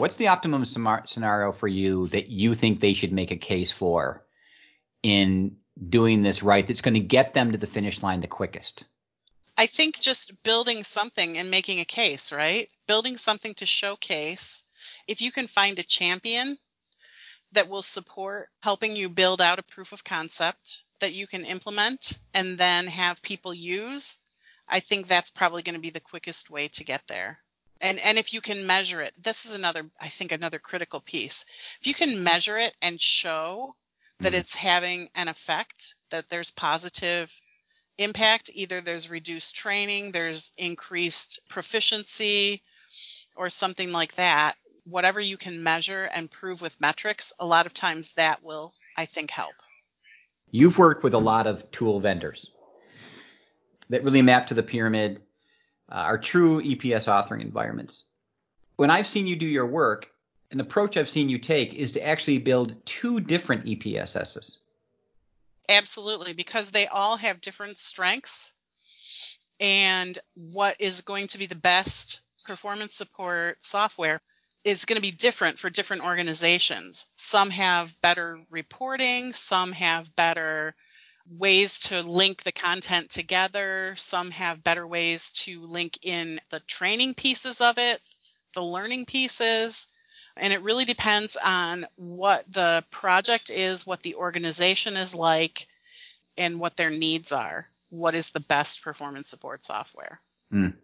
what's 0.00 0.16
the 0.16 0.28
optimum 0.28 0.64
scenario 0.64 1.52
for 1.52 1.68
you 1.68 2.06
that 2.06 2.28
you 2.28 2.54
think 2.54 2.80
they 2.80 2.94
should 2.94 3.12
make 3.12 3.30
a 3.30 3.36
case 3.36 3.70
for 3.70 4.24
in 5.02 5.56
doing 5.88 6.22
this 6.22 6.42
right 6.42 6.66
that's 6.66 6.80
going 6.80 6.94
to 6.94 7.00
get 7.00 7.34
them 7.34 7.52
to 7.52 7.58
the 7.58 7.66
finish 7.66 8.02
line 8.02 8.20
the 8.20 8.26
quickest? 8.26 8.84
I 9.56 9.66
think 9.66 10.00
just 10.00 10.42
building 10.42 10.84
something 10.84 11.36
and 11.36 11.50
making 11.50 11.80
a 11.80 11.84
case, 11.84 12.32
right? 12.32 12.68
Building 12.86 13.18
something 13.18 13.52
to 13.54 13.66
showcase. 13.66 14.64
If 15.06 15.20
you 15.20 15.30
can 15.30 15.46
find 15.46 15.78
a 15.78 15.82
champion 15.82 16.56
that 17.52 17.68
will 17.68 17.82
support 17.82 18.48
helping 18.62 18.96
you 18.96 19.10
build 19.10 19.42
out 19.42 19.58
a 19.58 19.62
proof 19.62 19.92
of 19.92 20.02
concept 20.02 20.82
that 21.00 21.12
you 21.12 21.26
can 21.26 21.44
implement 21.44 22.18
and 22.32 22.56
then 22.56 22.86
have 22.86 23.22
people 23.22 23.52
use, 23.52 24.18
I 24.66 24.80
think 24.80 25.06
that's 25.06 25.30
probably 25.30 25.62
going 25.62 25.74
to 25.74 25.80
be 25.80 25.90
the 25.90 26.00
quickest 26.00 26.48
way 26.48 26.68
to 26.68 26.84
get 26.84 27.02
there. 27.06 27.38
And 27.80 27.98
and 27.98 28.18
if 28.18 28.34
you 28.34 28.40
can 28.40 28.66
measure 28.66 29.00
it, 29.00 29.14
this 29.20 29.46
is 29.46 29.54
another 29.54 29.84
I 30.00 30.08
think 30.08 30.32
another 30.32 30.58
critical 30.58 31.00
piece. 31.00 31.46
If 31.80 31.86
you 31.86 31.94
can 31.94 32.24
measure 32.24 32.58
it 32.58 32.74
and 32.82 33.00
show 33.00 33.74
that 34.20 34.28
mm-hmm. 34.28 34.36
it's 34.36 34.54
having 34.54 35.08
an 35.14 35.28
effect, 35.28 35.94
that 36.10 36.28
there's 36.28 36.50
positive 36.50 37.32
impact, 37.98 38.50
either 38.54 38.80
there's 38.80 39.10
reduced 39.10 39.56
training, 39.56 40.12
there's 40.12 40.52
increased 40.58 41.40
proficiency 41.48 42.62
or 43.36 43.48
something 43.48 43.92
like 43.92 44.14
that, 44.14 44.54
whatever 44.84 45.20
you 45.20 45.36
can 45.36 45.62
measure 45.62 46.04
and 46.04 46.30
prove 46.30 46.60
with 46.60 46.80
metrics, 46.80 47.32
a 47.40 47.46
lot 47.46 47.66
of 47.66 47.74
times 47.74 48.12
that 48.14 48.42
will 48.42 48.72
I 48.96 49.06
think 49.06 49.30
help. 49.30 49.54
You've 50.50 50.78
worked 50.78 51.04
with 51.04 51.14
a 51.14 51.18
lot 51.18 51.46
of 51.46 51.70
tool 51.70 52.00
vendors 52.00 52.50
that 53.88 54.04
really 54.04 54.22
map 54.22 54.48
to 54.48 54.54
the 54.54 54.62
pyramid, 54.62 55.22
uh, 55.90 55.94
are 55.94 56.18
true 56.18 56.62
EPS 56.62 57.06
authoring 57.06 57.42
environments. 57.42 58.04
When 58.76 58.90
I've 58.90 59.06
seen 59.06 59.26
you 59.26 59.36
do 59.36 59.46
your 59.46 59.66
work, 59.66 60.08
an 60.50 60.60
approach 60.60 60.96
I've 60.96 61.08
seen 61.08 61.28
you 61.28 61.38
take 61.38 61.74
is 61.74 61.92
to 61.92 62.06
actually 62.06 62.38
build 62.38 62.74
two 62.84 63.20
different 63.20 63.64
EPSSs. 63.66 64.58
Absolutely, 65.68 66.32
because 66.32 66.70
they 66.70 66.86
all 66.86 67.16
have 67.16 67.40
different 67.40 67.78
strengths 67.78 68.54
and 69.60 70.18
what 70.34 70.76
is 70.80 71.02
going 71.02 71.28
to 71.28 71.38
be 71.38 71.46
the 71.46 71.54
best 71.54 72.20
performance 72.46 72.94
support 72.94 73.62
software 73.62 74.20
is 74.64 74.84
going 74.84 74.96
to 74.96 75.02
be 75.02 75.10
different 75.10 75.58
for 75.58 75.70
different 75.70 76.04
organizations. 76.04 77.06
Some 77.16 77.50
have 77.50 77.98
better 78.00 78.40
reporting, 78.50 79.32
some 79.32 79.72
have 79.72 80.14
better 80.16 80.74
ways 81.30 81.80
to 81.80 82.02
link 82.02 82.42
the 82.42 82.52
content 82.52 83.10
together, 83.10 83.94
some 83.96 84.30
have 84.32 84.64
better 84.64 84.86
ways 84.86 85.32
to 85.32 85.64
link 85.66 85.98
in 86.02 86.40
the 86.50 86.60
training 86.60 87.14
pieces 87.14 87.60
of 87.60 87.78
it, 87.78 88.00
the 88.54 88.62
learning 88.62 89.06
pieces. 89.06 89.88
And 90.36 90.52
it 90.52 90.62
really 90.62 90.84
depends 90.84 91.36
on 91.36 91.86
what 91.96 92.50
the 92.52 92.84
project 92.90 93.50
is, 93.50 93.86
what 93.86 94.02
the 94.02 94.16
organization 94.16 94.96
is 94.96 95.14
like, 95.14 95.66
and 96.36 96.58
what 96.58 96.76
their 96.76 96.90
needs 96.90 97.32
are. 97.32 97.66
What 97.90 98.14
is 98.14 98.30
the 98.30 98.40
best 98.40 98.82
performance 98.82 99.28
support 99.28 99.62
software? 99.62 100.20
Mm. 100.52 100.74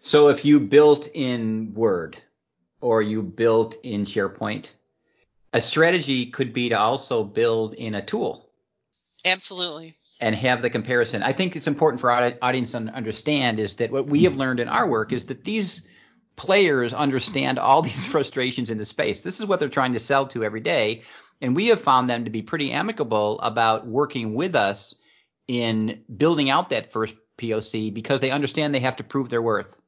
So 0.00 0.28
if 0.28 0.44
you 0.44 0.60
built 0.60 1.08
in 1.14 1.74
Word, 1.74 2.18
or 2.84 3.00
you 3.00 3.22
built 3.22 3.76
in 3.82 4.04
SharePoint. 4.04 4.70
A 5.54 5.62
strategy 5.62 6.26
could 6.26 6.52
be 6.52 6.68
to 6.68 6.78
also 6.78 7.24
build 7.24 7.72
in 7.72 7.94
a 7.94 8.04
tool. 8.04 8.43
Absolutely. 9.24 9.96
And 10.20 10.34
have 10.34 10.62
the 10.62 10.70
comparison. 10.70 11.22
I 11.22 11.32
think 11.32 11.56
it's 11.56 11.66
important 11.66 12.00
for 12.00 12.10
our 12.10 12.34
audience 12.42 12.72
to 12.72 12.78
understand 12.78 13.58
is 13.58 13.76
that 13.76 13.90
what 13.90 14.06
we 14.06 14.24
have 14.24 14.36
learned 14.36 14.60
in 14.60 14.68
our 14.68 14.86
work 14.86 15.12
is 15.12 15.26
that 15.26 15.44
these 15.44 15.86
players 16.36 16.92
understand 16.92 17.58
all 17.58 17.82
these 17.82 18.06
frustrations 18.06 18.70
in 18.70 18.78
the 18.78 18.84
space. 18.84 19.20
This 19.20 19.40
is 19.40 19.46
what 19.46 19.60
they're 19.60 19.68
trying 19.68 19.92
to 19.92 20.00
sell 20.00 20.26
to 20.28 20.44
every 20.44 20.60
day. 20.60 21.02
And 21.40 21.56
we 21.56 21.68
have 21.68 21.80
found 21.80 22.08
them 22.08 22.24
to 22.24 22.30
be 22.30 22.42
pretty 22.42 22.70
amicable 22.70 23.40
about 23.40 23.86
working 23.86 24.34
with 24.34 24.54
us 24.54 24.94
in 25.48 26.04
building 26.14 26.48
out 26.48 26.70
that 26.70 26.92
first 26.92 27.14
POC 27.38 27.92
because 27.92 28.20
they 28.20 28.30
understand 28.30 28.74
they 28.74 28.80
have 28.80 28.96
to 28.96 29.04
prove 29.04 29.28
their 29.28 29.42
worth. 29.42 29.80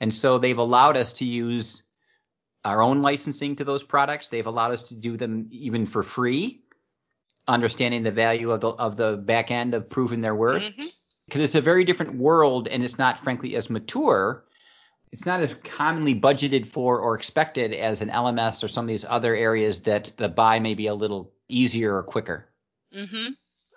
And 0.00 0.12
so 0.12 0.38
they've 0.38 0.58
allowed 0.58 0.96
us 0.96 1.14
to 1.14 1.24
use 1.24 1.84
our 2.64 2.82
own 2.82 3.02
licensing 3.02 3.56
to 3.56 3.64
those 3.64 3.82
products. 3.82 4.28
They've 4.28 4.46
allowed 4.46 4.72
us 4.72 4.84
to 4.84 4.94
do 4.94 5.16
them 5.16 5.48
even 5.50 5.86
for 5.86 6.02
free, 6.02 6.61
understanding 7.48 8.02
the 8.02 8.12
value 8.12 8.50
of 8.50 8.60
the 8.60 8.68
of 8.68 8.96
the 8.96 9.16
back 9.16 9.50
end 9.50 9.74
of 9.74 9.88
proving 9.88 10.20
their 10.20 10.34
worth. 10.34 10.62
Because 10.76 10.92
mm-hmm. 11.28 11.40
it's 11.40 11.54
a 11.54 11.60
very 11.60 11.84
different 11.84 12.14
world 12.14 12.68
and 12.68 12.84
it's 12.84 12.98
not 12.98 13.20
frankly 13.20 13.56
as 13.56 13.70
mature. 13.70 14.44
It's 15.10 15.26
not 15.26 15.40
as 15.40 15.54
commonly 15.62 16.14
budgeted 16.14 16.66
for 16.66 16.98
or 16.98 17.16
expected 17.16 17.74
as 17.74 18.00
an 18.00 18.08
LMS 18.08 18.64
or 18.64 18.68
some 18.68 18.86
of 18.86 18.88
these 18.88 19.04
other 19.06 19.34
areas 19.34 19.82
that 19.82 20.12
the 20.16 20.28
buy 20.28 20.58
may 20.58 20.74
be 20.74 20.86
a 20.86 20.94
little 20.94 21.32
easier 21.48 21.96
or 21.96 22.02
quicker. 22.02 22.48
Mm-hmm. 22.94 23.32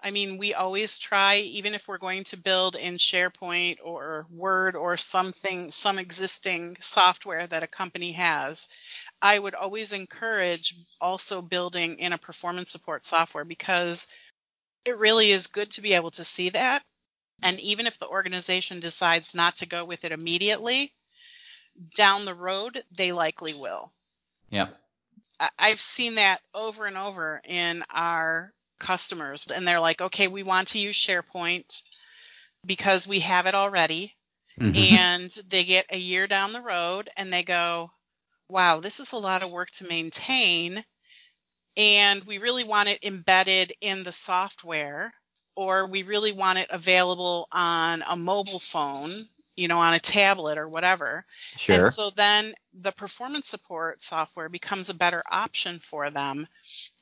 I 0.05 0.11
mean, 0.11 0.37
we 0.37 0.53
always 0.53 0.99
try, 0.99 1.37
even 1.37 1.73
if 1.73 1.87
we're 1.87 1.97
going 1.97 2.25
to 2.25 2.37
build 2.37 2.75
in 2.75 2.97
SharePoint 2.97 3.77
or 3.83 4.27
Word 4.29 4.75
or 4.75 4.97
something, 4.97 5.71
some 5.71 5.97
existing 5.97 6.77
software 6.79 7.47
that 7.47 7.63
a 7.63 7.67
company 7.67 8.11
has, 8.11 8.67
I 9.21 9.37
would 9.39 9.55
always 9.55 9.93
encourage 9.93 10.75
also 11.01 11.41
building 11.41 11.99
in 11.99 12.13
a 12.13 12.17
performance 12.17 12.71
support 12.71 13.03
software 13.03 13.45
because 13.45 14.07
it 14.85 14.97
really 14.97 15.31
is 15.31 15.47
good 15.47 15.71
to 15.71 15.81
be 15.81 15.93
able 15.93 16.11
to 16.11 16.23
see 16.23 16.49
that. 16.49 16.83
And 17.43 17.59
even 17.59 17.87
if 17.87 17.97
the 17.97 18.07
organization 18.07 18.79
decides 18.79 19.35
not 19.35 19.57
to 19.57 19.65
go 19.65 19.83
with 19.85 20.05
it 20.05 20.11
immediately, 20.11 20.93
down 21.95 22.25
the 22.25 22.33
road, 22.33 22.81
they 22.95 23.11
likely 23.11 23.53
will. 23.53 23.91
Yep. 24.51 24.75
I've 25.59 25.81
seen 25.81 26.15
that 26.15 26.39
over 26.53 26.85
and 26.85 26.95
over 26.95 27.41
in 27.45 27.83
our 27.93 28.53
customers 28.79 29.47
and 29.53 29.67
they're 29.67 29.79
like, 29.79 30.01
okay, 30.01 30.27
we 30.27 30.43
want 30.43 30.69
to 30.69 30.79
use 30.79 30.95
SharePoint 30.95 31.81
because 32.65 33.07
we 33.07 33.19
have 33.21 33.45
it 33.45 33.55
already. 33.55 34.13
Mm-hmm. 34.59 34.95
And 34.95 35.31
they 35.49 35.65
get 35.65 35.87
a 35.89 35.97
year 35.97 36.27
down 36.27 36.53
the 36.53 36.61
road 36.61 37.09
and 37.17 37.33
they 37.33 37.43
go, 37.43 37.91
wow, 38.49 38.79
this 38.79 38.99
is 38.99 39.11
a 39.13 39.17
lot 39.17 39.43
of 39.43 39.51
work 39.51 39.71
to 39.71 39.87
maintain. 39.87 40.83
And 41.77 42.23
we 42.23 42.37
really 42.37 42.63
want 42.63 42.89
it 42.89 43.03
embedded 43.03 43.73
in 43.81 44.03
the 44.03 44.11
software, 44.11 45.13
or 45.55 45.87
we 45.87 46.03
really 46.03 46.31
want 46.31 46.59
it 46.59 46.67
available 46.69 47.47
on 47.51 48.01
a 48.07 48.15
mobile 48.15 48.59
phone 48.59 49.11
you 49.55 49.67
know, 49.67 49.79
on 49.79 49.93
a 49.93 49.99
tablet 49.99 50.57
or 50.57 50.67
whatever. 50.67 51.25
Sure. 51.57 51.85
And 51.85 51.93
so 51.93 52.09
then 52.09 52.53
the 52.73 52.91
performance 52.91 53.47
support 53.47 54.01
software 54.01 54.49
becomes 54.49 54.89
a 54.89 54.95
better 54.95 55.23
option 55.29 55.79
for 55.79 56.09
them. 56.09 56.45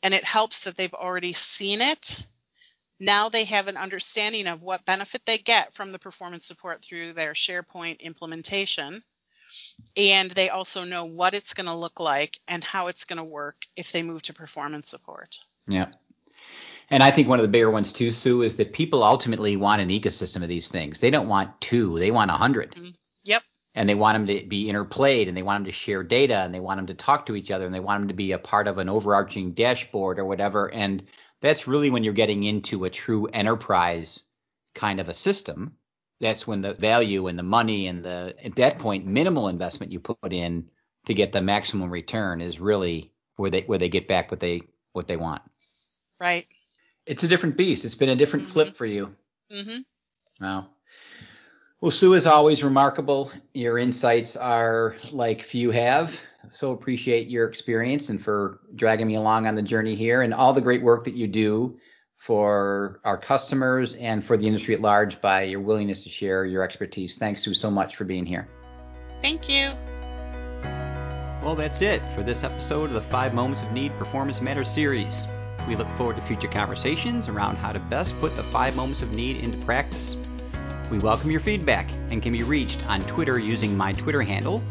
And 0.04 0.14
it 0.14 0.24
helps 0.24 0.64
that 0.64 0.76
they've 0.76 0.94
already 0.94 1.34
seen 1.34 1.82
it. 1.82 2.26
Now 3.00 3.30
they 3.30 3.46
have 3.46 3.68
an 3.68 3.78
understanding 3.78 4.48
of 4.48 4.62
what 4.62 4.86
benefit 4.86 5.24
they 5.26 5.40
get 5.40 5.74
from 5.74 5.92
the 5.92 6.00
performance 6.00 6.46
support 6.46 6.84
through 6.84 7.14
their 7.14 7.34
SharePoint 7.34 8.02
implementation. 8.02 9.02
And 9.96 10.32
they 10.32 10.50
also 10.50 10.84
know 10.84 11.06
what 11.06 11.34
it's 11.34 11.54
going 11.54 11.68
to 11.68 11.76
look 11.76 12.00
like 12.00 12.40
and 12.48 12.64
how 12.64 12.88
it's 12.88 13.06
going 13.06 13.18
to 13.18 13.24
work 13.24 13.56
if 13.76 13.92
they 13.92 14.04
move 14.04 14.24
to 14.24 14.34
performance 14.34 14.90
support. 14.90 15.40
Yeah. 15.68 15.88
And 16.90 17.02
I 17.02 17.12
think 17.12 17.28
one 17.28 17.40
of 17.40 17.44
the 17.44 17.50
bigger 17.50 17.72
ones 17.72 17.94
too, 17.94 18.12
Sue, 18.12 18.42
is 18.42 18.58
that 18.58 18.74
people 18.74 19.04
ultimately 19.04 19.58
want 19.58 19.82
an 19.82 19.90
ecosystem 19.90 20.44
of 20.44 20.50
these 20.50 20.68
things. 20.68 21.00
They 21.00 21.10
don't 21.10 21.28
want 21.28 21.60
two; 21.62 21.98
they 21.98 22.12
want 22.12 22.32
a 22.32 22.34
100 22.34 22.76
mm-hmm. 22.76 22.90
Yep. 23.26 23.44
And 23.76 23.90
they 23.90 23.96
want 23.96 24.16
them 24.16 24.28
to 24.28 24.46
be 24.46 24.68
interplayed, 24.68 25.28
and 25.28 25.36
they 25.36 25.42
want 25.42 25.62
them 25.62 25.66
to 25.66 25.72
share 25.72 26.04
data, 26.04 26.42
and 26.42 26.54
they 26.54 26.60
want 26.60 26.78
them 26.78 26.88
to 26.88 26.94
talk 26.94 27.26
to 27.26 27.36
each 27.36 27.50
other, 27.50 27.66
and 27.66 27.74
they 27.74 27.80
want 27.80 28.02
them 28.02 28.08
to 28.10 28.14
be 28.14 28.34
a 28.34 28.38
part 28.38 28.68
of 28.68 28.78
an 28.78 28.90
overarching 28.90 29.54
dashboard 29.54 30.20
or 30.20 30.26
whatever. 30.26 30.72
And 30.72 31.04
that's 31.42 31.68
really 31.68 31.90
when 31.90 32.04
you're 32.04 32.14
getting 32.14 32.44
into 32.44 32.86
a 32.86 32.90
true 32.90 33.26
enterprise 33.28 34.24
kind 34.76 35.00
of 35.00 35.10
a 35.10 35.14
system. 35.14 35.78
That's 36.24 36.48
when 36.48 36.62
the 36.62 36.74
value 36.74 37.28
and 37.28 37.38
the 37.38 37.44
money 37.44 37.88
and 37.88 38.04
the 38.04 38.34
at 38.44 38.56
that 38.56 38.80
point 38.80 39.06
minimal 39.06 39.50
investment 39.50 39.92
you 39.92 40.00
put 40.00 40.32
in 40.32 40.70
to 41.06 41.14
get 41.14 41.34
the 41.34 41.42
maximum 41.42 41.90
return 41.92 42.40
is 42.40 42.62
really 42.62 43.12
where 43.36 43.50
they 43.52 43.62
where 43.62 43.78
they 43.78 43.90
get 43.90 44.08
back 44.08 44.32
what 44.32 44.40
they 44.40 44.62
what 44.94 45.08
they 45.08 45.18
want. 45.18 45.42
Right. 46.22 46.48
It's 47.06 47.24
a 47.24 47.28
different 47.28 47.58
beast. 47.58 47.84
It's 47.84 47.96
been 47.96 48.08
a 48.08 48.16
different 48.16 48.46
Mhm. 48.46 48.52
flip 48.52 48.76
for 48.76 48.86
you. 48.86 49.14
hmm 49.52 49.80
Wow. 50.40 50.68
Well, 51.82 51.92
Sue 51.92 52.14
is 52.14 52.26
always 52.26 52.64
remarkable. 52.64 53.30
Your 53.54 53.78
insights 53.78 54.38
are 54.38 54.96
like 55.12 55.44
few 55.44 55.72
have. 55.72 56.18
So 56.54 56.72
appreciate 56.72 57.28
your 57.28 57.48
experience 57.48 58.08
and 58.08 58.24
for 58.24 58.62
dragging 58.76 59.08
me 59.08 59.16
along 59.16 59.48
on 59.48 59.56
the 59.56 59.62
journey 59.62 59.96
here 59.96 60.22
and 60.22 60.34
all 60.34 60.54
the 60.54 60.62
great 60.62 60.82
work 60.82 61.04
that 61.04 61.16
you 61.16 61.28
do 61.28 61.78
for 62.24 63.02
our 63.04 63.18
customers 63.18 63.96
and 63.96 64.24
for 64.24 64.38
the 64.38 64.48
industry 64.48 64.74
at 64.74 64.80
large 64.80 65.20
by 65.20 65.42
your 65.44 65.60
willingness 65.60 66.04
to 66.04 66.10
share 66.10 66.46
your 66.46 66.64
expertise. 66.64 67.18
Thanks, 67.18 67.42
Sue, 67.42 67.54
so 67.54 67.70
much 67.70 67.98
for 67.98 68.06
being 68.06 68.26
here. 68.26 68.48
Thank 69.22 69.50
you. 69.50 69.72
Well, 71.44 71.56
that's 71.58 71.82
it 71.82 72.02
for 72.14 72.24
this 72.24 72.46
episode 72.46 72.86
of 72.86 72.94
the 72.94 73.02
Five 73.02 73.34
Moments 73.34 73.62
of 73.62 73.74
Need 73.74 73.92
Performance 74.00 74.40
Matters 74.40 74.70
series. 74.70 75.28
We 75.68 75.76
look 75.76 75.90
forward 75.98 76.16
to 76.16 76.22
future 76.22 76.48
conversations 76.48 77.28
around 77.28 77.58
how 77.58 77.74
to 77.74 77.80
best 77.82 78.18
put 78.22 78.34
the 78.38 78.44
five 78.44 78.74
moments 78.78 79.02
of 79.02 79.12
need 79.12 79.44
into 79.44 79.58
practice. 79.66 80.16
We 80.90 81.00
welcome 81.00 81.30
your 81.30 81.42
feedback 81.42 81.92
and 82.10 82.24
can 82.24 82.32
be 82.32 82.44
reached 82.44 82.86
on 82.88 83.02
Twitter 83.02 83.38
using 83.38 83.76
my 83.76 83.92
Twitter 83.92 84.22
handle 84.22 84.64